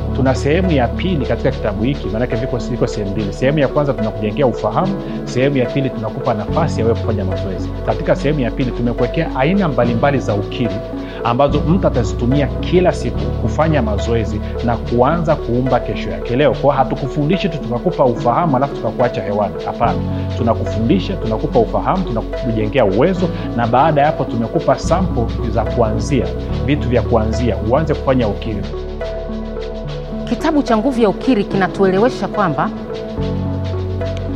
tuna 0.15 0.35
sehemu 0.35 0.71
ya 0.71 0.87
pili 0.87 1.25
katika 1.25 1.51
kitabu 1.51 1.83
hiki 1.83 2.07
maanake 2.07 2.35
viko 2.35 2.57
viko 2.57 2.87
sehemu 2.87 3.11
mbili. 3.11 3.33
Sehemu 3.33 3.59
ya 3.59 3.67
kwanza 3.67 3.93
tunakujengea 3.93 4.47
ufahamu 4.47 4.93
sehemu 5.25 5.57
ya 5.57 5.65
pili 5.65 5.89
tunakupa 5.89 6.33
nafasi 6.33 6.79
ya 6.79 6.85
wewe 6.85 6.99
kufanya 6.99 7.25
mazoezi. 7.25 7.69
Katika 7.85 8.15
sehemu 8.15 8.39
ya 8.39 8.51
pili 8.51 8.71
tumekuwekea 8.71 9.35
aina 9.35 9.67
mbalimbali 9.67 10.19
za 10.19 10.33
ukiri 10.35 10.75
ambazo 11.23 11.59
mtu 11.59 11.87
atazitumia 11.87 12.47
kila 12.47 12.91
siku 12.93 13.19
kufanya 13.41 13.81
mazoezi 13.81 14.41
na 14.65 14.77
kuanza 14.77 15.35
kuumba 15.35 15.79
kesho 15.79 16.09
yake. 16.09 16.35
Leo 16.35 16.53
kwao 16.53 16.77
hatukufundishi 16.77 17.49
tu 17.49 17.57
tukakupa 17.57 18.05
ufahamu 18.05 18.57
alafu 18.57 18.75
tukakuacha 18.75 19.21
hewani. 19.23 19.53
Hapana. 19.65 19.99
Tunakufundisha 20.37 21.13
tunakupa 21.15 21.59
ufahamu 21.59 22.03
tunakujengea 22.03 22.85
uwezo 22.85 23.27
na 23.55 23.67
baada 23.67 24.01
ya 24.01 24.07
hapo 24.07 24.23
tumekupa 24.23 24.79
sample 24.79 25.25
za 25.49 25.63
kuanzia 25.65 26.25
vitu 26.65 26.89
vya 26.89 27.01
kuanzia. 27.01 27.57
Uanze 27.69 27.93
kufanya 27.93 28.27
ukiri 28.27 28.61
kitabu 30.31 30.63
cha 30.63 30.77
nguvu 30.77 31.01
ya 31.01 31.09
ukiri 31.09 31.43
kinatuelewesha 31.43 32.27
kwamba 32.27 32.69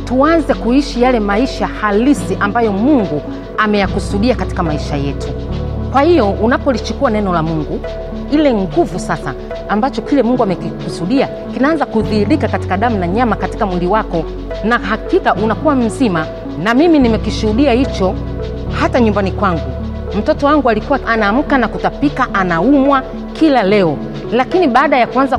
tuanze 0.04 0.54
kuishi 0.54 1.02
yale 1.02 1.20
maisha 1.20 1.66
halisi 1.66 2.36
ambayo 2.40 2.72
mungu 2.72 3.22
ameyakusudia 3.58 4.34
katika 4.34 4.62
maisha 4.62 4.96
yetu. 4.96 5.28
Kwa 5.92 6.02
hiyo 6.02 6.30
unapolichukua 6.30 7.10
neno 7.10 7.32
la 7.32 7.42
mungu 7.42 7.80
ile 8.32 8.54
nguvu 8.54 8.98
sasa 8.98 9.34
ambacho 9.68 10.02
kile 10.02 10.22
mungu 10.22 10.42
amekikusudia 10.42 11.28
kinaanza 11.54 11.86
kudhihirika 11.86 12.48
katika 12.48 12.76
damu 12.76 12.98
na 12.98 13.06
nyama 13.08 13.36
katika 13.36 13.66
mwili 13.66 13.86
wako 13.86 14.24
na 14.64 14.78
hakika 14.78 15.34
unakuwa 15.34 15.74
mzima 15.74 16.26
na 16.62 16.74
mimi 16.74 16.98
nimekishuhudia 16.98 17.72
hicho 17.72 18.14
hata 18.80 19.00
nyumbani 19.00 19.32
kwangu. 19.32 19.60
Mtoto 20.18 20.46
wangu 20.46 20.70
alikuwa 20.70 21.06
anaamka 21.06 21.58
na 21.58 21.68
kutapika 21.68 22.34
anaumwa 22.34 23.02
kila 23.32 23.62
leo. 23.62 23.96
Lakini 24.32 24.68
baada 24.68 24.96
ya 24.98 25.06
kuanza 25.06 25.38